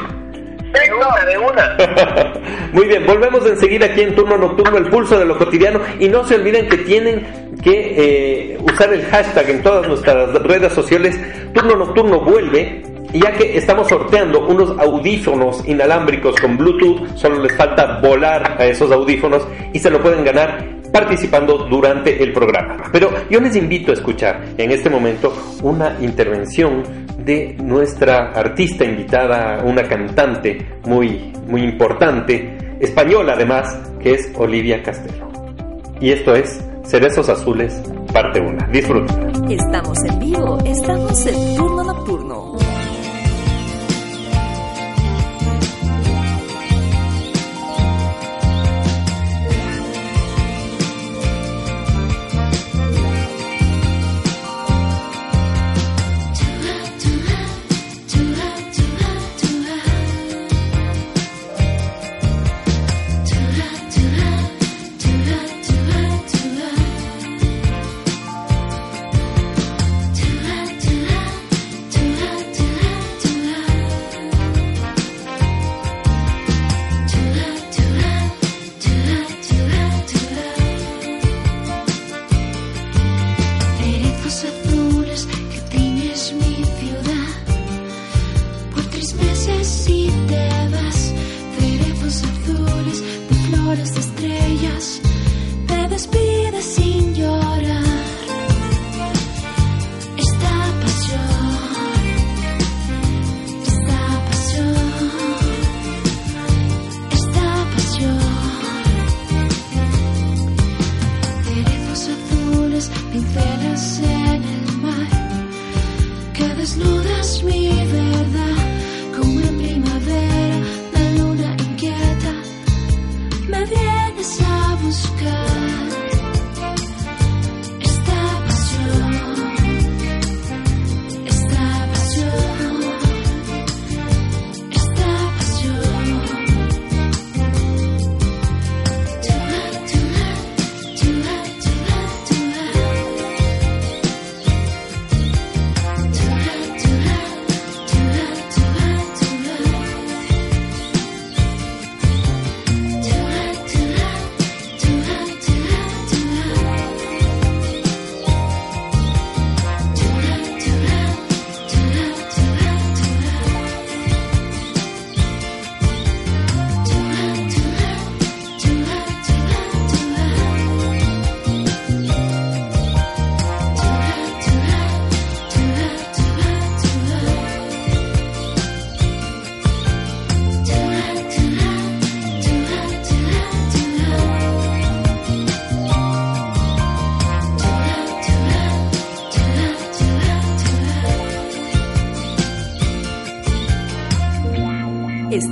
de 0.72 0.94
una, 0.94 1.24
de 1.24 1.38
una. 1.50 2.32
Muy 2.72 2.86
bien, 2.86 3.06
volvemos 3.06 3.46
enseguida 3.46 3.86
aquí 3.86 4.00
en 4.02 4.14
turno 4.14 4.36
nocturno, 4.36 4.78
el 4.78 4.86
pulso 4.86 5.18
de 5.18 5.24
lo 5.24 5.36
cotidiano. 5.38 5.80
Y 5.98 6.08
no 6.08 6.24
se 6.24 6.36
olviden 6.36 6.68
que 6.68 6.78
tienen 6.78 7.52
que 7.62 8.54
eh, 8.54 8.58
usar 8.60 8.92
el 8.92 9.04
hashtag 9.06 9.50
en 9.50 9.62
todas 9.62 9.86
nuestras 9.86 10.32
redes 10.42 10.72
sociales. 10.72 11.18
Turno 11.52 11.76
nocturno 11.76 12.20
vuelve. 12.20 12.82
Y 13.12 13.20
ya 13.20 13.32
que 13.32 13.58
estamos 13.58 13.88
sorteando 13.88 14.46
unos 14.46 14.78
audífonos 14.78 15.62
inalámbricos 15.68 16.40
con 16.40 16.56
Bluetooth, 16.56 17.14
solo 17.14 17.42
les 17.42 17.54
falta 17.54 17.98
volar 18.00 18.56
a 18.58 18.64
esos 18.64 18.90
audífonos 18.90 19.46
y 19.74 19.78
se 19.78 19.90
lo 19.90 20.00
pueden 20.00 20.24
ganar 20.24 20.71
participando 20.92 21.66
durante 21.68 22.22
el 22.22 22.32
programa. 22.32 22.76
Pero 22.92 23.10
yo 23.30 23.40
les 23.40 23.56
invito 23.56 23.90
a 23.90 23.94
escuchar 23.94 24.44
en 24.58 24.70
este 24.70 24.90
momento 24.90 25.32
una 25.62 25.96
intervención 26.00 26.82
de 27.18 27.56
nuestra 27.62 28.32
artista 28.32 28.84
invitada, 28.84 29.62
una 29.64 29.82
cantante 29.84 30.78
muy, 30.84 31.32
muy 31.48 31.62
importante, 31.62 32.76
española 32.80 33.34
además, 33.34 33.78
que 34.00 34.12
es 34.14 34.32
Olivia 34.36 34.82
Castelo. 34.82 35.30
Y 36.00 36.10
esto 36.10 36.34
es 36.34 36.60
Cerezos 36.84 37.28
Azules, 37.28 37.80
parte 38.12 38.40
1. 38.40 38.58
Disfruten. 38.72 39.50
Estamos 39.50 39.98
en 40.04 40.18
vivo, 40.18 40.58
estamos 40.64 41.26
en 41.26 41.56
turno 41.56 41.84
nocturno. 41.84 42.71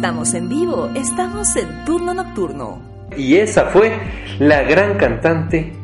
Estamos 0.00 0.32
en 0.32 0.48
vivo, 0.48 0.90
estamos 0.96 1.54
en 1.56 1.84
turno 1.84 2.14
nocturno. 2.14 2.80
Y 3.18 3.36
esa 3.36 3.66
fue 3.66 3.92
la 4.38 4.62
gran 4.62 4.96
cantante 4.96 5.74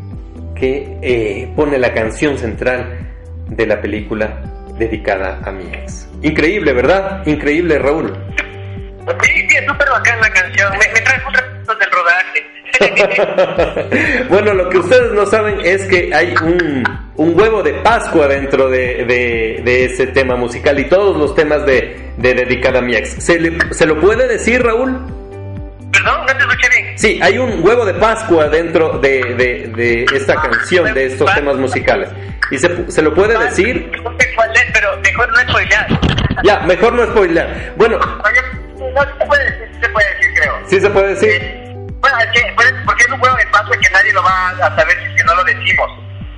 que 0.54 0.98
eh, 1.02 1.52
pone 1.54 1.76
la 1.76 1.92
canción 1.92 2.38
central 2.38 3.12
de 3.46 3.66
la 3.66 3.78
película 3.78 4.40
dedicada 4.78 5.42
a 5.44 5.52
mi 5.52 5.64
ex. 5.66 6.08
Increíble, 6.22 6.72
¿verdad? 6.72 7.26
Increíble, 7.26 7.78
Raúl. 7.78 8.10
Sí, 9.22 9.32
sí, 9.50 9.56
es 9.58 9.66
súper 9.66 9.90
bacán 9.90 10.18
la 10.18 10.30
canción. 10.30 10.72
Me, 10.72 10.92
me 10.94 11.00
trae 11.02 11.22
muchas 11.22 11.44
cosas 11.66 11.78
del 11.78 11.90
rodaje. 12.80 14.24
bueno, 14.30 14.54
lo 14.54 14.70
que 14.70 14.78
ustedes 14.78 15.12
no 15.12 15.26
saben 15.26 15.60
es 15.62 15.84
que 15.88 16.14
hay 16.14 16.34
un, 16.42 16.84
un 17.16 17.38
huevo 17.38 17.62
de 17.62 17.72
Pascua 17.74 18.28
dentro 18.28 18.68
de, 18.68 19.04
de- 19.06 19.60
de 19.64 19.84
ese 19.86 20.06
tema 20.08 20.36
musical 20.36 20.78
y 20.78 20.84
todos 20.84 21.16
los 21.16 21.34
temas 21.34 21.64
de, 21.64 22.12
de 22.16 22.34
dedicada 22.34 22.80
a 22.80 22.82
mi 22.82 22.94
ex. 22.94 23.22
¿Se, 23.24 23.38
le- 23.40 23.56
¿Se 23.72 23.86
lo 23.86 23.98
puede 24.00 24.28
decir, 24.28 24.62
Raúl? 24.62 24.98
Perdón, 25.92 26.20
no 26.20 26.26
te 26.26 26.38
escuché 26.38 26.68
bien. 26.68 26.98
Sí, 26.98 27.18
hay 27.22 27.38
un 27.38 27.64
huevo 27.64 27.84
de 27.86 27.94
Pascua 27.94 28.48
dentro 28.48 28.98
de, 28.98 29.34
de- 29.34 29.72
de 29.74 30.06
esta 30.14 30.34
canción, 30.34 30.92
de 30.92 31.06
estos 31.06 31.32
temas 31.34 31.56
musicales. 31.56 32.10
¿Y 32.50 32.58
se, 32.58 32.90
se 32.90 33.02
lo 33.02 33.12
puede 33.14 33.36
decir? 33.38 33.90
No 34.04 34.14
sé 34.18 34.34
cuál 34.34 34.50
es, 34.54 34.64
pero 34.72 34.88
mejor 35.02 35.28
no 35.32 35.38
spoilear. 35.50 35.86
Ya, 36.44 36.60
mejor 36.60 36.92
no 36.92 37.06
spoiler. 37.06 37.72
Bueno, 37.76 37.96
Oye, 37.96 38.40
no 38.94 39.02
se 39.18 39.26
puede 39.26 39.44
decir, 39.44 39.68
sí 39.72 39.80
se 39.82 39.88
puede 39.88 40.08
decir, 40.14 40.30
creo. 40.34 40.54
sí 40.66 40.80
se 40.80 40.90
puede 40.90 41.08
decir. 41.08 41.28
Eh, 41.32 41.74
Bueno, 41.98 42.18
es 42.20 42.26
que, 42.40 42.52
porque 42.84 43.02
es 43.04 43.08
un 43.10 43.18
juego 43.18 43.36
de 43.36 43.46
paso 43.46 43.70
que 43.70 43.90
nadie 43.90 44.12
lo 44.12 44.22
va 44.22 44.50
a 44.50 44.76
saber 44.76 44.96
si 44.98 45.04
es 45.06 45.16
que 45.16 45.24
no 45.24 45.34
lo 45.34 45.44
decimos. 45.44 45.90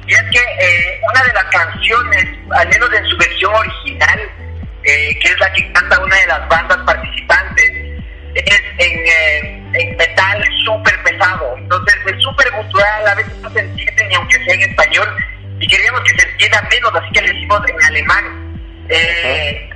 Y 0.08 0.14
es 0.14 0.22
que 0.32 0.38
eh, 0.38 1.00
una 1.12 1.22
de 1.22 1.32
las 1.34 1.44
canciones, 1.44 2.24
al 2.56 2.68
menos 2.68 2.90
en 2.94 3.06
su 3.06 3.16
versión 3.18 3.54
original, 3.54 4.20
eh, 4.84 5.18
que 5.20 5.28
es 5.28 5.38
la 5.38 5.52
que 5.52 5.70
canta 5.72 6.00
una 6.00 6.16
de 6.16 6.26
las 6.26 6.48
bandas 6.48 6.78
participantes, 6.78 7.70
es 8.34 8.62
en, 8.78 8.98
eh, 9.06 9.62
en 9.74 9.96
metal 9.98 10.42
súper 10.64 11.02
pesado. 11.02 11.54
Entonces 11.58 11.94
es 12.06 12.22
súper 12.22 12.50
gutural, 12.52 13.06
a 13.06 13.14
veces 13.16 13.36
no 13.42 13.50
se 13.50 13.60
entiende 13.60 14.06
ni 14.06 14.14
aunque 14.14 14.42
sea 14.44 14.54
en 14.54 14.62
español. 14.62 15.08
Y 15.60 15.66
queríamos 15.68 16.00
que 16.00 16.18
se 16.20 16.28
entienda 16.30 16.68
menos, 16.70 16.94
así 16.94 17.12
que 17.12 17.20
lo 17.20 17.32
hicimos 17.36 17.60
en 17.68 17.84
alemán. 17.84 18.60
Eh, 18.88 19.70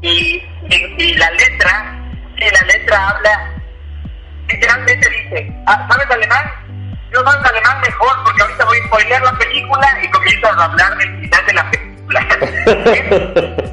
y, 0.00 0.42
y, 0.68 0.94
y 0.98 1.14
la 1.14 1.30
letra, 1.32 2.00
sí, 2.38 2.44
la 2.52 2.66
letra 2.66 3.08
habla 3.08 3.52
literalmente 4.48 5.08
dice, 5.08 5.52
"Ah, 5.66 5.88
¿sabes 5.90 6.08
alemán? 6.10 6.44
Yo 7.12 7.22
sabes 7.24 7.50
alemán 7.50 7.80
mejor 7.82 8.16
porque 8.24 8.42
ahorita 8.42 8.64
voy 8.64 8.78
a 8.78 8.86
spoilear 8.86 9.22
la 9.22 9.32
película 9.38 9.98
y 10.02 10.10
comienzo 10.10 10.46
a 10.46 10.64
hablar 10.64 10.96
del 10.98 11.20
final 11.20 11.46
de 11.46 11.52
la 11.52 11.70
película. 11.70 12.26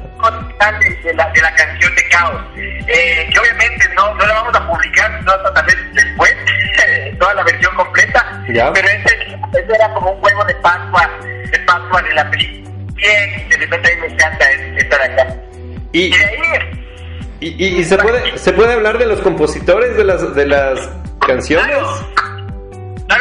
De, 1.02 1.14
la, 1.14 1.28
de 1.30 1.40
la 1.40 1.54
canción 1.54 1.94
de 1.94 2.08
Caos. 2.10 2.42
Eh, 2.56 3.28
que 3.32 3.38
obviamente 3.40 3.88
no, 3.96 4.14
no 4.14 4.26
la 4.26 4.34
vamos 4.34 4.54
a 4.54 4.66
publicar, 4.68 5.18
sino 5.18 5.32
hasta 5.32 5.54
tal 5.54 5.64
vez 5.66 5.76
después, 5.94 6.34
toda 7.18 7.34
la 7.34 7.42
versión 7.44 7.74
completa. 7.74 8.42
Ya. 8.52 8.72
Pero 8.72 8.86
ese, 8.88 9.14
ese 9.52 9.74
era 9.74 9.92
como 9.94 10.12
un 10.12 10.20
juego 10.20 10.44
de 10.44 10.54
Pascua, 10.56 11.10
de 11.50 11.58
Pascua 11.60 12.02
de 12.02 12.14
la 12.14 12.30
película. 12.30 12.70
Bien, 12.94 13.48
de 13.48 13.56
repente 13.56 13.90
a 13.92 13.94
mí 13.96 14.00
me 14.02 14.06
encanta 14.14 14.50
es- 14.50 14.82
estar 14.84 15.00
acá. 15.02 15.26
Y, 15.92 16.00
Y 16.02 16.10
de 16.10 16.24
ahí 16.24 16.38
y, 17.40 17.64
y- 17.64 17.80
y 17.80 17.84
se 17.84 17.96
puede 17.96 18.38
se 18.38 18.52
puede 18.52 18.74
hablar 18.74 18.98
de 18.98 19.06
los 19.06 19.20
compositores 19.22 19.96
de 19.96 20.04
las 20.04 20.34
de 20.34 20.46
las 20.46 20.78
canciones. 21.26 21.66
Claro 21.66 22.06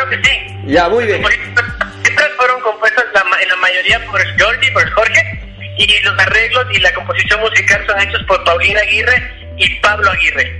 que 0.10 0.24
sí. 0.24 0.58
Ya, 0.66 0.90
muy 0.90 1.06
bien. 1.06 1.24
Estas 1.24 2.30
fueron 2.38 2.62
compuestas 2.62 3.06
la 3.14 3.22
en 3.42 3.50
la 3.50 3.56
mayoría 3.58 4.06
por 4.06 4.22
Jordi, 4.40 4.72
por 4.72 4.90
Jorge, 4.92 5.40
y 5.78 6.02
los 6.04 6.20
arreglos 6.20 6.66
y 6.72 6.80
la 6.80 6.94
composición 6.94 7.40
musical 7.42 7.86
son 7.88 8.00
hechos 8.02 8.24
por 8.24 8.44
Paulina 8.44 8.80
Aguirre 8.82 9.54
y 9.58 9.70
Pablo 9.80 10.10
Aguirre. 10.12 10.60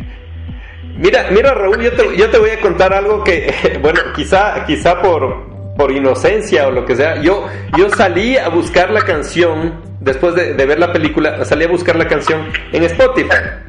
Mira, 0.96 1.28
mira 1.32 1.54
Raúl, 1.54 1.82
yo 1.82 1.94
te, 1.94 2.18
yo 2.18 2.30
te 2.30 2.38
voy 2.38 2.50
a 2.50 2.60
contar 2.60 2.94
algo 2.94 3.24
que, 3.24 3.78
bueno, 3.82 4.00
quizá, 4.16 4.66
quizá 4.66 5.02
por, 5.02 5.76
por 5.76 5.92
inocencia 5.92 6.68
o 6.68 6.72
lo 6.72 6.86
que 6.86 6.96
sea, 6.96 7.22
yo, 7.22 7.48
yo 7.78 7.90
salí 7.90 8.38
a 8.38 8.50
buscar 8.50 8.92
la 8.92 9.02
canción, 9.02 9.82
después 10.02 10.36
de, 10.36 10.54
de 10.54 10.66
ver 10.66 10.80
la 10.80 10.92
película, 10.92 11.44
salí 11.46 11.66
a 11.66 11.70
buscar 11.70 11.96
la 11.96 12.08
canción 12.08 12.52
en 12.72 12.84
Spotify. 12.84 13.69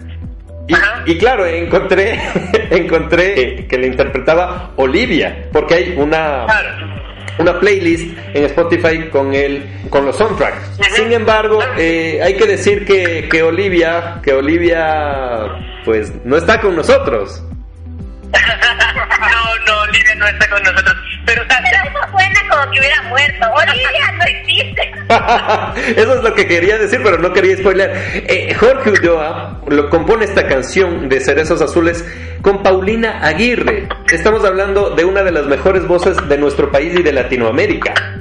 Y, 1.07 1.19
claro, 1.19 1.47
encontré, 1.47 2.21
encontré 2.71 3.67
que, 3.69 3.79
la 3.79 3.87
interpretaba 3.87 4.73
Olivia, 4.77 5.49
porque 5.53 5.75
hay 5.75 5.95
una, 5.97 6.47
una 7.39 7.59
playlist 7.59 8.17
en 8.35 8.45
Spotify 8.45 9.09
con 9.11 9.35
el 9.35 9.65
con 9.91 10.05
los 10.05 10.17
soundtracks. 10.17 10.81
Sin 10.95 11.13
embargo, 11.13 11.61
eh, 11.77 12.21
hay 12.23 12.35
que 12.35 12.47
decir 12.47 12.85
que, 12.85 13.29
que 13.29 13.43
Olivia, 13.43 14.21
que 14.23 14.33
Olivia, 14.33 15.45
pues 15.85 16.13
no 16.25 16.37
está 16.37 16.61
con 16.61 16.77
nosotros. 16.77 17.43
no, 18.33 19.67
no, 19.67 19.81
Olivia 19.83 20.15
no 20.17 20.27
está 20.27 20.49
con 20.49 20.63
nosotros. 20.63 20.97
Pero, 21.27 21.43
que 22.71 22.81
hubiera 22.81 23.03
muerto. 23.03 23.47
Olivia 23.55 24.13
no 24.17 24.25
existe. 24.25 24.93
Eso 26.01 26.15
es 26.15 26.23
lo 26.23 26.35
que 26.35 26.47
quería 26.47 26.79
decir, 26.79 27.01
pero 27.03 27.19
no 27.19 27.33
quería 27.33 27.57
spoiler. 27.57 27.91
Eh, 28.15 28.55
Jorge 28.55 28.91
Ulloa 28.91 29.61
lo 29.69 29.89
compone 29.89 30.25
esta 30.25 30.47
canción 30.47 31.09
de 31.09 31.21
Cerezos 31.21 31.61
Azules 31.61 32.05
con 32.43 32.63
Paulina 32.63 33.21
Aguirre. 33.23 33.89
Estamos 34.13 34.45
hablando 34.45 34.91
de 34.91 35.05
una 35.05 35.23
de 35.23 35.33
las 35.33 35.47
mejores 35.47 35.87
voces 35.87 36.17
de 36.29 36.39
nuestro 36.39 36.71
país 36.71 36.95
y 36.99 37.03
de 37.03 37.13
Latinoamérica. 37.13 38.20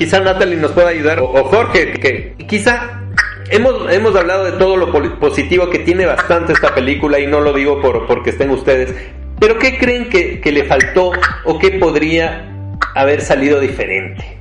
Quizá 0.00 0.18
Natalie 0.18 0.56
nos 0.56 0.72
pueda 0.72 0.88
ayudar, 0.88 1.20
o, 1.20 1.26
o 1.26 1.44
Jorge, 1.44 1.92
que 1.92 2.34
quizá 2.46 3.02
hemos, 3.50 3.92
hemos 3.92 4.16
hablado 4.16 4.46
de 4.46 4.52
todo 4.52 4.78
lo 4.78 4.90
positivo 5.18 5.68
que 5.68 5.80
tiene 5.80 6.06
bastante 6.06 6.54
esta 6.54 6.74
película 6.74 7.20
y 7.20 7.26
no 7.26 7.42
lo 7.42 7.52
digo 7.52 7.82
por 7.82 8.06
porque 8.06 8.30
estén 8.30 8.48
ustedes, 8.48 8.94
pero 9.38 9.58
¿qué 9.58 9.76
creen 9.76 10.08
que, 10.08 10.40
que 10.40 10.52
le 10.52 10.64
faltó 10.64 11.12
o 11.44 11.58
qué 11.58 11.72
podría 11.72 12.50
haber 12.94 13.20
salido 13.20 13.60
diferente? 13.60 14.39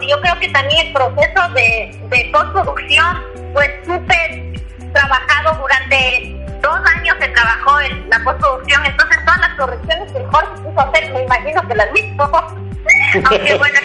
Yo 0.00 0.20
creo 0.20 0.38
que 0.38 0.48
también 0.48 0.86
el 0.86 0.92
proceso 0.92 1.48
de, 1.54 1.98
de 2.08 2.30
postproducción 2.32 3.22
fue 3.52 3.82
súper 3.84 4.62
trabajado 4.92 5.58
durante 5.60 6.36
dos 6.62 6.78
años 6.96 7.16
se 7.20 7.28
trabajó 7.28 7.80
en 7.80 8.08
la 8.10 8.18
postproducción, 8.24 8.84
entonces 8.84 9.18
todas 9.24 9.40
las 9.40 9.54
correcciones 9.54 10.12
que 10.12 10.24
Jorge 10.24 10.54
quiso 10.56 10.80
hacer, 10.80 11.12
me 11.12 11.22
imagino 11.22 11.68
que 11.68 11.74
las 11.74 11.92
mismo. 11.92 12.24
Aunque 13.30 13.54
bueno, 13.56 13.78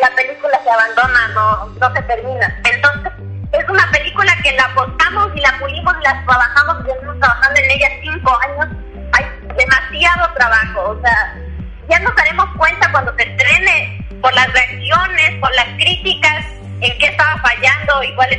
la 0.00 0.10
película 0.14 0.60
se 0.62 0.70
abandona, 0.70 1.28
no, 1.34 1.66
no 1.66 1.94
se 1.94 2.02
termina. 2.02 2.60
Entonces, 2.72 3.12
es 3.52 3.68
una 3.68 3.90
película 3.90 4.32
que 4.42 4.52
la 4.52 4.64
apostamos 4.64 5.30
y 5.34 5.40
la 5.40 5.58
pulimos 5.58 5.94
y 6.00 6.04
la 6.04 6.24
trabajamos, 6.24 6.86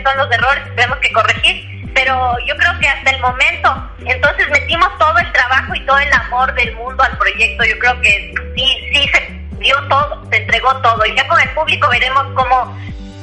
son 0.10 0.18
los 0.18 0.32
errores 0.32 0.64
que 0.64 0.72
tenemos 0.72 0.98
que 1.00 1.12
corregir. 1.12 1.92
Pero 1.94 2.38
yo 2.46 2.56
creo 2.56 2.80
que 2.80 2.88
hasta 2.88 3.12
el 3.12 3.22
momento, 3.22 3.92
entonces 4.06 4.50
metimos 4.50 4.90
todo 4.98 5.18
el 5.18 5.32
trabajo 5.32 5.76
y 5.76 5.86
todo 5.86 5.98
el 5.98 6.14
amor 6.14 6.54
del 6.54 6.74
mundo 6.76 7.04
al 7.04 7.18
proyecto. 7.18 7.64
Yo 7.66 7.78
creo 7.80 8.00
que 8.02 8.34
sí, 8.56 8.78
sí 8.94 9.10
se 9.12 9.40
dio 9.60 9.76
todo, 9.88 10.24
se 10.30 10.38
entregó 10.38 10.76
todo. 10.82 11.06
Y 11.06 11.16
ya 11.16 11.28
con 11.28 11.40
el 11.40 11.50
público 11.50 11.90
veremos 11.90 12.24
cómo, 12.36 12.78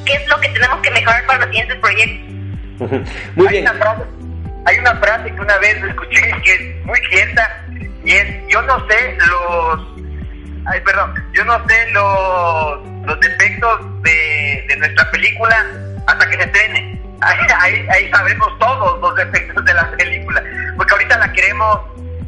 qué 0.05 0.15
es 0.15 0.29
lo 0.29 0.39
que 0.41 0.49
tenemos 0.51 0.81
que 0.81 0.91
mejorar 0.91 1.25
para 1.27 1.39
los 1.41 1.49
siguientes 1.49 1.77
proyectos. 1.79 2.27
Muy 3.37 3.47
hay 3.47 3.53
bien. 3.53 3.65
Una 3.65 3.75
frase, 3.75 4.03
hay 4.67 4.79
una 4.79 4.97
frase 4.97 5.35
que 5.35 5.41
una 5.41 5.59
vez 5.59 5.85
escuché 5.85 6.21
que 6.45 6.55
es 6.55 6.85
muy 6.85 6.99
cierta 7.09 7.67
y 8.05 8.13
es, 8.13 8.49
yo 8.49 8.63
no 8.63 8.87
sé 8.89 9.17
los, 9.27 9.81
ay 10.67 10.81
perdón, 10.81 11.15
yo 11.33 11.45
no 11.45 11.67
sé 11.67 11.91
los, 11.93 13.07
los 13.07 13.21
defectos 13.21 14.03
de, 14.03 14.65
de 14.69 14.77
nuestra 14.77 15.11
película 15.11 15.65
hasta 16.07 16.31
que 16.31 16.37
se 16.37 16.43
estrene. 16.43 17.01
Ahí, 17.21 17.39
ahí, 17.61 17.87
ahí 17.91 18.11
sabemos 18.11 18.59
todos 18.59 19.01
los 19.01 19.15
defectos 19.17 19.65
de 19.65 19.75
la 19.75 19.91
película, 19.93 20.43
porque 20.77 20.93
ahorita 20.93 21.19
la 21.19 21.33
queremos 21.33 21.81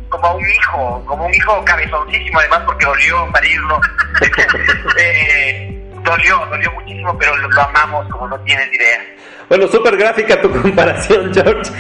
como 0.09 0.27
a 0.27 0.35
un 0.35 0.51
hijo, 0.51 1.05
como 1.07 1.27
un 1.27 1.35
hijo 1.35 1.65
cabezoncísimo 1.65 2.39
además 2.39 2.63
porque 2.67 2.87
dolió 2.87 3.31
parirlo. 3.33 3.81
eh, 4.99 5.79
dolió, 6.03 6.47
dolió 6.47 6.73
muchísimo, 6.73 7.17
pero 7.19 7.37
lo, 7.37 7.49
lo 7.51 7.63
amamos 7.63 8.09
como 8.09 8.29
no 8.29 8.41
tienes 8.41 8.73
idea. 8.73 9.01
Bueno, 9.49 9.67
súper 9.69 9.97
gráfica 9.97 10.41
tu 10.43 10.51
comparación, 10.63 11.33
George. 11.33 11.71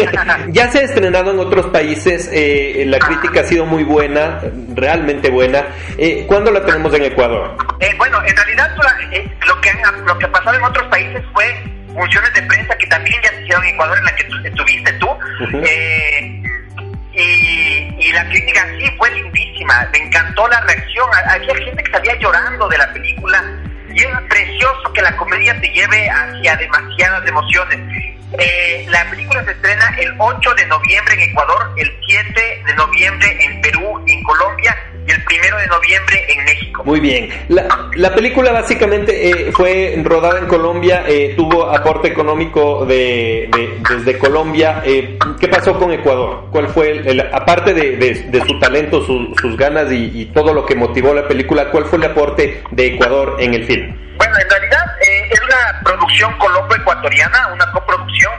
ya 0.48 0.70
se 0.70 0.78
ha 0.78 0.82
estrenado 0.82 1.32
en 1.32 1.38
otros 1.38 1.66
países, 1.66 2.30
eh, 2.32 2.84
la 2.86 2.98
crítica 2.98 3.40
ha 3.40 3.44
sido 3.44 3.66
muy 3.66 3.84
buena, 3.84 4.40
realmente 4.74 5.30
buena. 5.30 5.64
Eh, 5.98 6.24
¿Cuándo 6.26 6.50
la 6.50 6.64
tenemos 6.64 6.92
en 6.94 7.02
Ecuador? 7.04 7.56
Eh, 7.80 7.94
bueno, 7.98 8.18
en 8.26 8.34
realidad 8.36 8.70
eh, 9.12 9.28
lo 9.46 9.60
que 9.60 9.70
lo 10.06 10.18
que 10.18 10.28
pasó 10.28 10.54
en 10.54 10.62
otros 10.62 10.86
países 10.88 11.22
fue 11.32 11.44
funciones 11.92 12.32
de 12.34 12.42
prensa 12.42 12.76
que 12.78 12.86
también 12.86 13.20
ya 13.22 13.30
se 13.30 13.42
hicieron 13.42 13.64
en 13.64 13.74
Ecuador 13.74 13.98
en 13.98 14.04
la 14.04 14.14
que 14.16 14.24
tú, 14.24 14.36
estuviste 14.44 14.92
tú. 14.94 15.08
Eh, 15.64 16.42
y, 17.12 17.96
y 17.98 18.12
la 18.12 18.24
crítica 18.28 18.66
sí 18.78 18.86
fue 18.96 19.10
lindísima, 19.10 19.88
me 19.92 19.98
encantó 19.98 20.46
la 20.48 20.60
reacción. 20.62 21.06
Ha- 21.12 21.32
Había 21.34 21.54
gente 21.56 21.82
que 21.82 21.90
salía 21.90 22.16
llorando 22.18 22.68
de 22.68 22.78
la 22.78 22.92
película 22.92 23.42
y 23.94 24.00
es 24.00 24.08
precioso 24.28 24.92
que 24.92 25.02
la 25.02 25.16
comedia 25.16 25.58
te 25.60 25.68
lleve 25.68 26.08
hacia 26.08 26.56
demasiadas 26.56 27.26
emociones. 27.28 27.78
Eh, 28.38 28.86
la 28.88 29.10
película 29.10 29.44
se 29.44 29.50
estrena 29.52 29.96
el 29.98 30.14
8 30.18 30.54
de 30.54 30.66
noviembre 30.66 31.14
en 31.14 31.30
Ecuador, 31.30 31.74
el 31.76 31.92
7 32.06 32.62
de 32.64 32.74
noviembre 32.74 33.36
en 33.40 33.60
Perú 33.60 34.04
en 34.06 34.22
Colombia 34.22 34.76
y 35.10 35.34
el 35.46 35.52
1 35.52 35.60
de 35.60 35.66
noviembre 35.66 36.24
en 36.28 36.44
México. 36.44 36.82
Muy 36.84 37.00
bien. 37.00 37.28
La, 37.48 37.66
la 37.94 38.14
película 38.14 38.52
básicamente 38.52 39.30
eh, 39.30 39.52
fue 39.52 40.00
rodada 40.04 40.38
en 40.38 40.46
Colombia, 40.46 41.04
eh, 41.06 41.34
tuvo 41.36 41.66
aporte 41.70 42.08
económico 42.08 42.84
de, 42.86 43.48
de- 43.54 43.78
desde 43.96 44.18
Colombia. 44.18 44.82
Eh, 44.84 45.18
¿Qué 45.38 45.48
pasó 45.48 45.78
con 45.78 45.92
Ecuador? 45.92 46.46
¿Cuál 46.50 46.68
fue, 46.68 46.90
el, 46.90 47.08
el- 47.08 47.20
aparte 47.32 47.74
de, 47.74 47.96
de- 47.96 48.14
de 48.30 48.40
su 48.46 48.58
talento, 48.58 49.04
su- 49.04 49.34
sus 49.40 49.56
ganas 49.56 49.90
y, 49.92 50.10
y 50.14 50.24
todo 50.26 50.52
lo 50.54 50.64
que 50.66 50.74
motivó 50.74 51.12
la 51.14 51.26
película, 51.28 51.70
cuál 51.70 51.84
fue 51.86 51.98
el 51.98 52.04
aporte 52.04 52.62
de 52.70 52.86
Ecuador 52.86 53.36
en 53.40 53.54
el 53.54 53.64
film? 53.64 53.96
Bueno, 54.16 54.34
en 54.38 54.50
realidad 54.50 54.84
eh, 55.00 55.28
es 55.32 55.40
una 55.42 55.69
producción 55.84 56.36
colombo-ecuatoriana, 56.38 57.48
una 57.52 57.70
coproducción, 57.72 58.32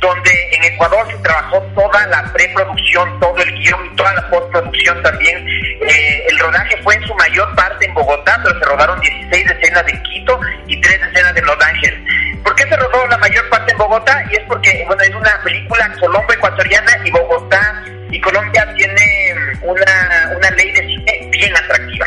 donde 0.00 0.30
en 0.52 0.64
Ecuador 0.64 1.06
se 1.10 1.16
trabajó 1.18 1.62
toda 1.74 2.06
la 2.08 2.22
preproducción, 2.32 3.18
todo 3.20 3.36
el 3.38 3.52
guion 3.58 3.86
y 3.86 3.96
toda 3.96 4.12
la 4.14 4.28
postproducción 4.28 5.02
también. 5.02 5.46
Eh, 5.48 6.26
el 6.28 6.38
rodaje 6.38 6.76
fue 6.82 6.94
en 6.94 7.06
su 7.06 7.14
mayor 7.14 7.54
parte 7.54 7.86
en 7.86 7.94
Bogotá, 7.94 8.40
pero 8.42 8.58
se 8.58 8.64
rodaron 8.64 9.00
16 9.00 9.50
escenas 9.50 9.84
en 9.88 10.02
Quito 10.02 10.40
y 10.66 10.80
3 10.80 11.00
escenas 11.02 11.36
en 11.36 11.44
Los 11.46 11.56
Ángeles. 11.64 12.00
¿Por 12.42 12.54
qué 12.54 12.64
se 12.64 12.76
rodó 12.76 13.06
la 13.08 13.18
mayor 13.18 13.48
parte 13.48 13.72
en 13.72 13.78
Bogotá? 13.78 14.24
Y 14.30 14.36
es 14.36 14.42
porque, 14.46 14.84
bueno, 14.86 15.02
es 15.02 15.14
una 15.14 15.40
película 15.42 15.92
colombo-ecuatoriana 16.00 16.98
y 17.04 17.10
Bogotá 17.10 17.84
y 18.10 18.20
Colombia 18.20 18.66
tiene 18.76 19.34
mm, 19.34 19.64
una, 19.64 20.32
una 20.36 20.50
ley 20.52 20.70
de 20.72 20.80
cine 20.86 21.28
bien 21.30 21.56
atractiva, 21.56 22.06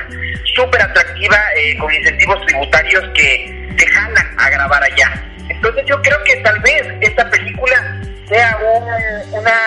súper 0.56 0.82
atractiva, 0.82 1.38
eh, 1.58 1.78
con 1.78 1.94
incentivos 1.94 2.46
tributarios 2.46 3.04
que 3.14 3.74
te 3.78 3.88
jalan 3.88 4.28
a 4.38 4.50
grabar 4.50 4.84
allá. 4.84 5.24
Entonces 5.50 5.84
yo 5.88 6.02
creo 6.02 6.24
que 6.24 6.36
tal 6.38 6.60
vez 6.60 6.84
esta 7.02 7.30
película 7.30 8.02
sea 8.28 8.58
un- 8.58 9.34
una, 9.40 9.60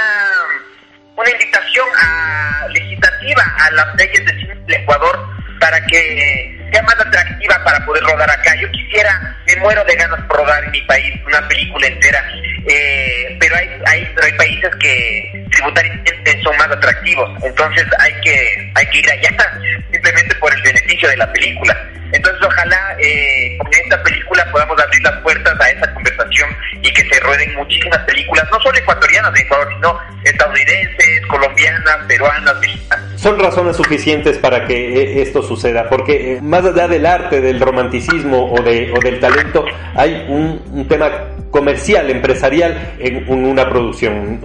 una 1.17 1.31
invitación 1.31 1.87
a, 2.01 2.67
legislativa 2.69 3.43
a 3.59 3.71
las 3.73 3.95
leyes 3.97 4.25
de 4.25 4.33
cine 4.39 4.55
del 4.67 4.81
Ecuador 4.83 5.29
para 5.61 5.85
que 5.87 6.59
sea 6.73 6.83
más 6.83 6.99
atractiva 6.99 7.63
para 7.65 7.85
poder 7.85 8.03
rodar 8.05 8.31
acá. 8.31 8.55
Yo 8.61 8.71
quisiera, 8.73 9.37
me 9.47 9.57
muero 9.57 9.85
de 9.85 9.95
ganas 9.97 10.21
por 10.27 10.39
rodar 10.39 10.65
en 10.65 10.71
mi 10.71 10.81
país 10.83 11.15
una 11.27 11.47
película 11.49 11.87
entera, 11.87 12.25
eh, 12.67 13.32
pero 13.43 13.57
hay, 13.57 13.69
hay, 13.87 14.09
pero 14.15 14.27
hay 14.29 14.33
países 14.35 14.71
que 14.77 15.47
tributariamente 15.51 16.43
son 16.45 16.57
más 16.59 16.71
atractivos, 16.71 17.29
entonces 17.43 17.85
hay 17.99 18.13
que, 18.21 18.73
hay 18.77 18.87
que 18.87 18.99
ir 18.99 19.11
allá 19.11 19.31
simplemente 19.93 20.35
por 20.37 20.55
el 20.55 20.63
beneficio 20.63 21.09
de 21.09 21.17
la 21.17 21.33
película. 21.33 21.77
Entonces 22.13 22.41
ojalá 22.47 22.97
eh, 23.01 23.57
con 23.59 23.73
esta 23.73 24.01
película 24.05 24.47
podamos 24.53 24.81
abrir 24.81 25.03
las 25.03 25.19
puertas 25.23 25.59
a 25.61 25.71
esa 25.71 25.93
conversación 25.93 26.51
y 26.83 26.93
que 26.93 27.03
se 27.09 27.19
rueden 27.21 27.55
muchísimas 27.57 27.99
películas, 28.01 28.47
no 28.53 28.61
solo 28.61 28.79
ecuatorianas 28.79 29.33
de 29.33 29.41
Ecuador, 29.41 29.69
sino 29.75 29.99
estadounidenses, 30.23 31.27
colombianas, 31.27 31.97
peruanas, 32.07 32.61
mexicanas. 32.61 33.21
Son 33.21 33.41
razones 33.41 33.77
suficientes 33.77 34.39
para 34.39 34.67
que 34.67 34.75
eh, 34.75 35.23
esto 35.23 35.43
suceda, 35.43 35.89
porque 35.89 36.35
eh, 36.35 36.41
más 36.43 36.65
allá 36.65 36.87
del 36.87 37.07
arte, 37.07 37.41
del 37.41 37.59
romanticismo 37.59 38.53
o, 38.53 38.63
de, 38.63 38.93
o 38.93 39.01
del 39.01 39.19
talento, 39.19 39.65
hay 39.97 40.27
un, 40.29 40.63
un 40.71 40.87
tema 40.87 41.11
comercial, 41.53 42.11
empresarial 42.11 42.97
en, 42.99 43.29
una 43.29 43.69
producción. 43.69 44.41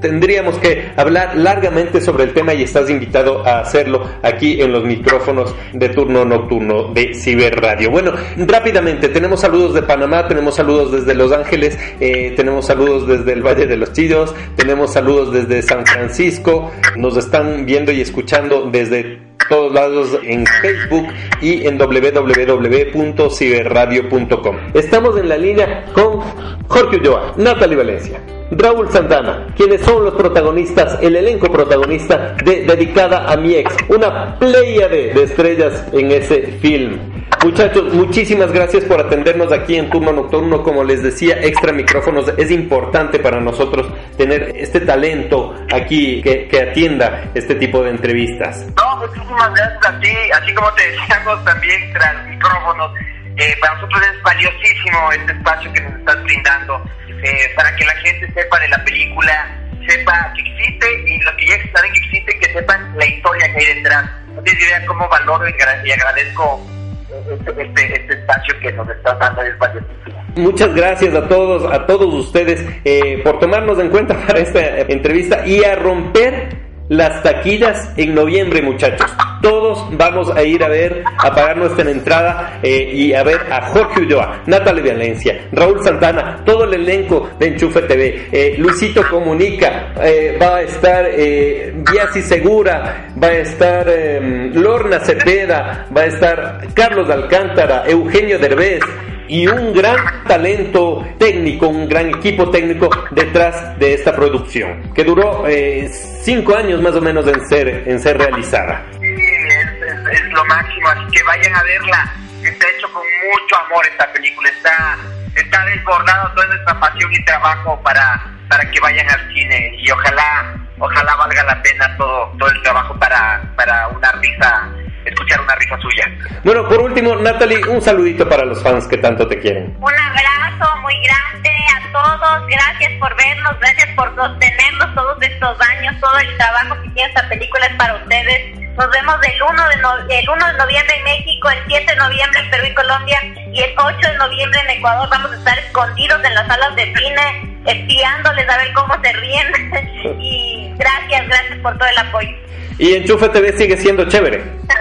Tendríamos 0.00 0.58
que 0.58 0.90
hablar 0.96 1.36
largamente 1.36 2.02
sobre 2.02 2.24
el 2.24 2.34
tema 2.34 2.52
y 2.52 2.64
estás 2.64 2.90
invitado 2.90 3.46
a 3.46 3.60
hacerlo 3.60 4.04
aquí 4.22 4.60
en 4.60 4.72
los 4.72 4.84
micrófonos 4.84 5.54
de 5.72 5.88
turno 5.88 6.26
nocturno 6.26 6.92
de 6.92 7.14
Ciber 7.14 7.58
Radio. 7.58 7.90
Bueno, 7.90 8.12
rápidamente, 8.36 9.08
tenemos 9.08 9.40
saludos 9.40 9.72
de 9.72 9.82
Panamá, 9.82 10.28
tenemos 10.28 10.56
saludos 10.56 10.92
desde 10.92 11.14
Los 11.14 11.32
Ángeles, 11.32 11.78
eh, 12.00 12.34
tenemos 12.36 12.66
saludos 12.66 13.06
desde 13.06 13.32
el 13.32 13.42
Valle 13.42 13.66
de 13.66 13.76
los 13.76 13.92
Chillos, 13.92 14.34
tenemos 14.56 14.92
saludos 14.92 15.32
desde 15.32 15.62
San 15.62 15.86
Francisco, 15.86 16.72
nos 16.96 17.16
están 17.16 17.64
viendo 17.64 17.92
y 17.92 18.00
escuchando 18.00 18.68
desde 18.70 19.29
todos 19.50 19.74
lados 19.74 20.18
en 20.22 20.46
Facebook 20.46 21.08
y 21.42 21.66
en 21.66 21.76
www.ciberradio.com. 21.76 24.56
Estamos 24.72 25.18
en 25.18 25.28
la 25.28 25.36
línea 25.36 25.84
con 25.92 26.20
Jorge 26.68 26.96
Ulloa, 26.96 27.34
Natalie 27.36 27.76
Valencia. 27.76 28.22
Raúl 28.52 28.88
Santana, 28.90 29.46
quienes 29.56 29.80
son 29.82 30.04
los 30.04 30.14
protagonistas, 30.14 30.98
el 31.02 31.16
elenco 31.16 31.52
protagonista 31.52 32.34
de 32.44 32.64
Dedicada 32.64 33.30
a 33.30 33.36
mi 33.36 33.54
ex, 33.54 33.76
una 33.88 34.38
playa 34.38 34.88
de, 34.88 35.12
de 35.12 35.22
estrellas 35.22 35.84
en 35.92 36.10
ese 36.10 36.42
film. 36.60 37.19
Muchachos, 37.42 37.94
muchísimas 37.94 38.52
gracias 38.52 38.84
por 38.84 39.00
atendernos 39.00 39.50
aquí 39.50 39.76
en 39.76 39.88
turno 39.88 40.12
nocturno. 40.12 40.62
Como 40.62 40.84
les 40.84 41.02
decía, 41.02 41.38
extra 41.40 41.72
micrófonos 41.72 42.30
es 42.36 42.50
importante 42.50 43.18
para 43.18 43.40
nosotros 43.40 43.90
tener 44.18 44.52
este 44.56 44.80
talento 44.80 45.56
aquí 45.72 46.20
que, 46.22 46.60
atienda 46.60 47.30
este 47.34 47.54
tipo 47.54 47.82
de 47.82 47.92
entrevistas. 47.92 48.66
No, 48.76 48.96
muchísimas 48.98 49.54
gracias 49.54 49.86
a 49.86 50.00
ti, 50.00 50.12
así 50.34 50.52
como 50.52 50.70
te 50.74 50.90
decíamos 50.90 51.42
también 51.46 51.92
tras 51.94 52.26
micrófonos. 52.26 52.92
Eh, 53.38 53.56
para 53.58 53.74
nosotros 53.76 54.02
es 54.02 54.22
valiosísimo 54.22 55.12
este 55.12 55.32
espacio 55.32 55.72
que 55.72 55.80
nos 55.80 55.94
estás 55.94 56.22
brindando 56.24 56.84
eh, 57.22 57.52
para 57.56 57.74
que 57.74 57.86
la 57.86 57.94
gente 57.94 58.32
sepa 58.34 58.60
de 58.60 58.68
la 58.68 58.84
película, 58.84 59.58
sepa 59.88 60.30
que 60.34 60.42
existe 60.42 60.86
y 61.06 61.18
los 61.22 61.34
que 61.36 61.46
ya 61.46 61.72
saben 61.72 61.90
que 61.90 62.00
existe, 62.00 62.38
que 62.38 62.52
sepan 62.52 62.94
la 62.98 63.06
historia 63.06 63.50
que 63.54 63.66
hay 63.66 63.74
detrás. 63.76 64.10
No 64.34 64.42
tienes 64.42 64.62
idea 64.62 64.84
cómo 64.84 65.08
valoro 65.08 65.48
y 65.48 65.90
agradezco 65.90 66.79
este, 67.10 67.62
este, 67.62 68.00
este 68.00 68.14
espacio 68.14 68.54
que 68.60 68.72
nos 68.72 68.88
estás 68.88 69.18
dando, 69.18 69.42
es 69.42 69.58
valiosísimo. 69.58 70.24
Muchas 70.36 70.74
gracias 70.74 71.14
a 71.14 71.28
todos, 71.28 71.64
a 71.72 71.86
todos 71.86 72.14
ustedes 72.14 72.64
eh, 72.84 73.20
por 73.24 73.38
tomarnos 73.38 73.78
en 73.78 73.90
cuenta 73.90 74.14
para 74.26 74.40
esta 74.40 74.80
entrevista 74.80 75.46
y 75.46 75.64
a 75.64 75.74
romper 75.74 76.69
las 76.90 77.22
taquillas 77.22 77.92
en 77.96 78.14
noviembre, 78.16 78.60
muchachos. 78.60 79.08
Todos 79.40 79.86
vamos 79.96 80.28
a 80.36 80.42
ir 80.42 80.62
a 80.64 80.68
ver, 80.68 81.04
a 81.18 81.32
pagar 81.32 81.56
nuestra 81.56 81.88
entrada 81.88 82.58
eh, 82.64 82.90
y 82.92 83.14
a 83.14 83.22
ver 83.22 83.40
a 83.48 83.68
Jorge 83.68 84.00
Ulloa, 84.00 84.42
Natalie 84.46 84.92
Valencia, 84.92 85.48
Raúl 85.52 85.82
Santana, 85.84 86.42
todo 86.44 86.64
el 86.64 86.74
elenco 86.74 87.30
de 87.38 87.46
Enchufe 87.46 87.82
TV, 87.82 88.28
eh, 88.32 88.56
Luisito 88.58 89.04
Comunica, 89.08 89.94
eh, 90.02 90.36
va 90.40 90.56
a 90.56 90.62
estar 90.62 91.06
eh, 91.12 91.74
Segura, 92.22 93.12
va 93.22 93.28
a 93.28 93.34
estar 93.34 93.86
eh, 93.88 94.50
Lorna 94.52 94.98
Cepeda, 94.98 95.86
va 95.96 96.02
a 96.02 96.06
estar 96.06 96.66
Carlos 96.74 97.08
Alcántara, 97.08 97.84
Eugenio 97.86 98.36
Derbez 98.36 98.82
y 99.30 99.46
un 99.46 99.72
gran 99.72 100.24
talento 100.24 101.06
técnico, 101.18 101.68
un 101.68 101.88
gran 101.88 102.08
equipo 102.08 102.50
técnico 102.50 102.90
detrás 103.12 103.78
de 103.78 103.94
esta 103.94 104.14
producción, 104.14 104.92
que 104.94 105.04
duró 105.04 105.46
eh, 105.46 105.88
cinco 106.22 106.56
años 106.56 106.80
más 106.82 106.94
o 106.96 107.00
menos 107.00 107.26
en 107.28 107.46
ser, 107.48 107.84
en 107.86 108.00
ser 108.00 108.18
realizada. 108.18 108.84
Sí, 109.00 109.06
es, 109.06 109.66
es- 109.66 110.20
es 110.20 110.32
lo 110.32 110.44
máximo, 110.46 110.88
así 110.88 111.02
que 111.12 111.22
vayan 111.22 111.54
a 111.54 111.62
verla. 111.62 112.14
Está 112.42 112.66
hecho 112.76 112.90
con 112.92 113.02
mucho 113.02 113.56
amor 113.66 113.86
esta 113.86 114.10
película, 114.12 114.48
está, 114.48 114.96
está 115.36 115.64
desbordado 115.66 116.32
toda 116.34 116.46
nuestra 116.48 116.80
pasión 116.80 117.12
y 117.12 117.24
trabajo 117.24 117.80
para, 117.82 118.26
para 118.48 118.68
que 118.70 118.80
vayan 118.80 119.08
al 119.10 119.28
cine 119.34 119.74
y 119.78 119.90
ojalá, 119.90 120.54
ojalá 120.78 121.14
valga 121.16 121.44
la 121.44 121.62
pena 121.62 121.96
todo, 121.98 122.32
todo 122.38 122.48
el 122.50 122.62
trabajo 122.62 122.98
para, 122.98 123.42
para 123.56 123.88
una 123.88 124.10
risa, 124.12 124.68
escuchar 125.04 125.40
una 125.40 125.54
risa 125.56 125.78
suya. 125.80 126.08
Bueno, 126.44 126.68
por 126.68 126.80
último, 126.80 127.14
Natalie, 127.16 127.60
un 127.68 127.80
saludito 127.82 128.28
para 128.28 128.44
los 128.44 128.62
fans 128.62 128.86
que 128.86 128.98
tanto 128.98 129.26
te 129.26 129.38
quieren. 129.38 129.76
Un 129.80 129.92
abrazo 129.94 130.76
muy 130.82 130.94
grande 131.02 131.50
a 131.76 131.92
todos, 131.92 132.46
gracias 132.46 132.92
por 133.00 133.16
vernos, 133.16 133.58
gracias 133.60 133.88
por 133.96 134.14
sostenernos 134.14 134.94
todos 134.94 135.16
estos 135.22 135.56
años, 135.68 135.94
todo 136.00 136.18
el 136.18 136.36
trabajo 136.36 136.76
que 136.82 136.88
tiene 136.90 137.08
esta 137.08 137.28
película 137.28 137.66
es 137.66 137.74
para 137.76 137.94
ustedes. 137.96 138.58
Nos 138.76 138.88
vemos 138.92 139.16
el 139.22 139.42
1 139.42 139.68
de, 139.68 139.76
no- 139.78 139.98
el 140.08 140.28
1 140.30 140.46
de 140.46 140.52
noviembre 140.58 140.94
en 140.96 141.04
México, 141.04 141.50
el 141.50 141.58
7 141.66 141.92
de 141.92 141.96
noviembre 141.98 142.40
en 142.40 142.50
Perú 142.50 142.64
y 142.66 142.74
Colombia 142.74 143.18
y 143.52 143.60
el 143.62 143.74
8 143.76 144.08
de 144.08 144.16
noviembre 144.16 144.60
en 144.60 144.70
Ecuador. 144.78 145.08
Vamos 145.10 145.32
a 145.32 145.36
estar 145.36 145.58
escondidos 145.58 146.24
en 146.24 146.34
las 146.34 146.46
salas 146.46 146.76
de 146.76 146.84
cine, 146.96 147.58
espiándoles 147.66 148.48
a 148.48 148.56
ver 148.56 148.72
cómo 148.72 148.94
se 149.02 149.12
ríen. 149.12 149.46
y 150.20 150.72
gracias, 150.78 151.26
gracias 151.28 151.58
por 151.58 151.76
todo 151.76 151.88
el 151.88 151.98
apoyo. 151.98 152.30
Y 152.78 152.94
Enchufe 152.94 153.28
TV 153.28 153.52
sigue 153.58 153.76
siendo 153.76 154.08
chévere. 154.08 154.42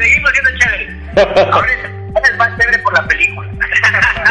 Seguimos 0.00 0.30
siendo 0.32 0.50
chévere. 0.58 0.88
Ahora 1.52 1.72
es, 1.72 1.84
es 2.30 2.36
más 2.38 2.58
chévere 2.58 2.78
por 2.78 2.94
la 2.94 3.06
película. 3.06 3.50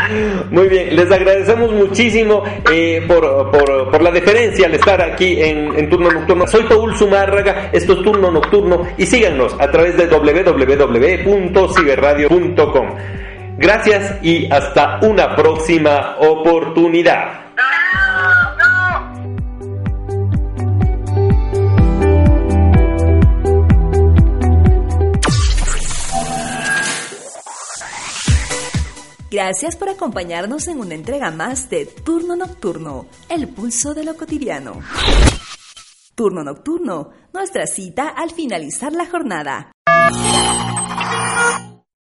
Muy 0.49 0.67
bien, 0.67 0.95
les 0.95 1.11
agradecemos 1.11 1.71
muchísimo 1.71 2.41
eh, 2.71 3.03
por, 3.07 3.51
por, 3.51 3.91
por 3.91 4.01
la 4.01 4.09
deferencia 4.11 4.65
al 4.65 4.73
estar 4.73 4.99
aquí 5.01 5.39
en, 5.41 5.77
en 5.77 5.89
Turno 5.89 6.09
Nocturno. 6.11 6.47
Soy 6.47 6.63
Paul 6.63 6.97
Zumárraga, 6.97 7.69
esto 7.71 7.93
es 7.93 8.01
Turno 8.01 8.31
Nocturno 8.31 8.87
y 8.97 9.05
síganos 9.05 9.55
a 9.59 9.69
través 9.69 9.95
de 9.97 10.07
www.ciberradio.com. 10.07 12.87
Gracias 13.57 14.15
y 14.23 14.51
hasta 14.51 14.97
una 15.01 15.35
próxima 15.35 16.15
oportunidad. 16.19 17.48
Gracias 29.31 29.75
por 29.75 29.89
acompañarnos 29.89 30.67
en 30.67 30.79
una 30.79 30.95
entrega 30.95 31.29
más 31.29 31.69
de 31.69 31.85
Turno 31.85 32.35
Nocturno, 32.35 33.05
el 33.29 33.47
pulso 33.47 33.93
de 33.93 34.03
lo 34.03 34.15
cotidiano. 34.15 34.81
Turno 36.15 36.43
Nocturno, 36.43 37.11
nuestra 37.31 37.67
cita 37.67 38.09
al 38.09 38.31
finalizar 38.31 38.91
la 38.91 39.05
jornada. 39.05 39.71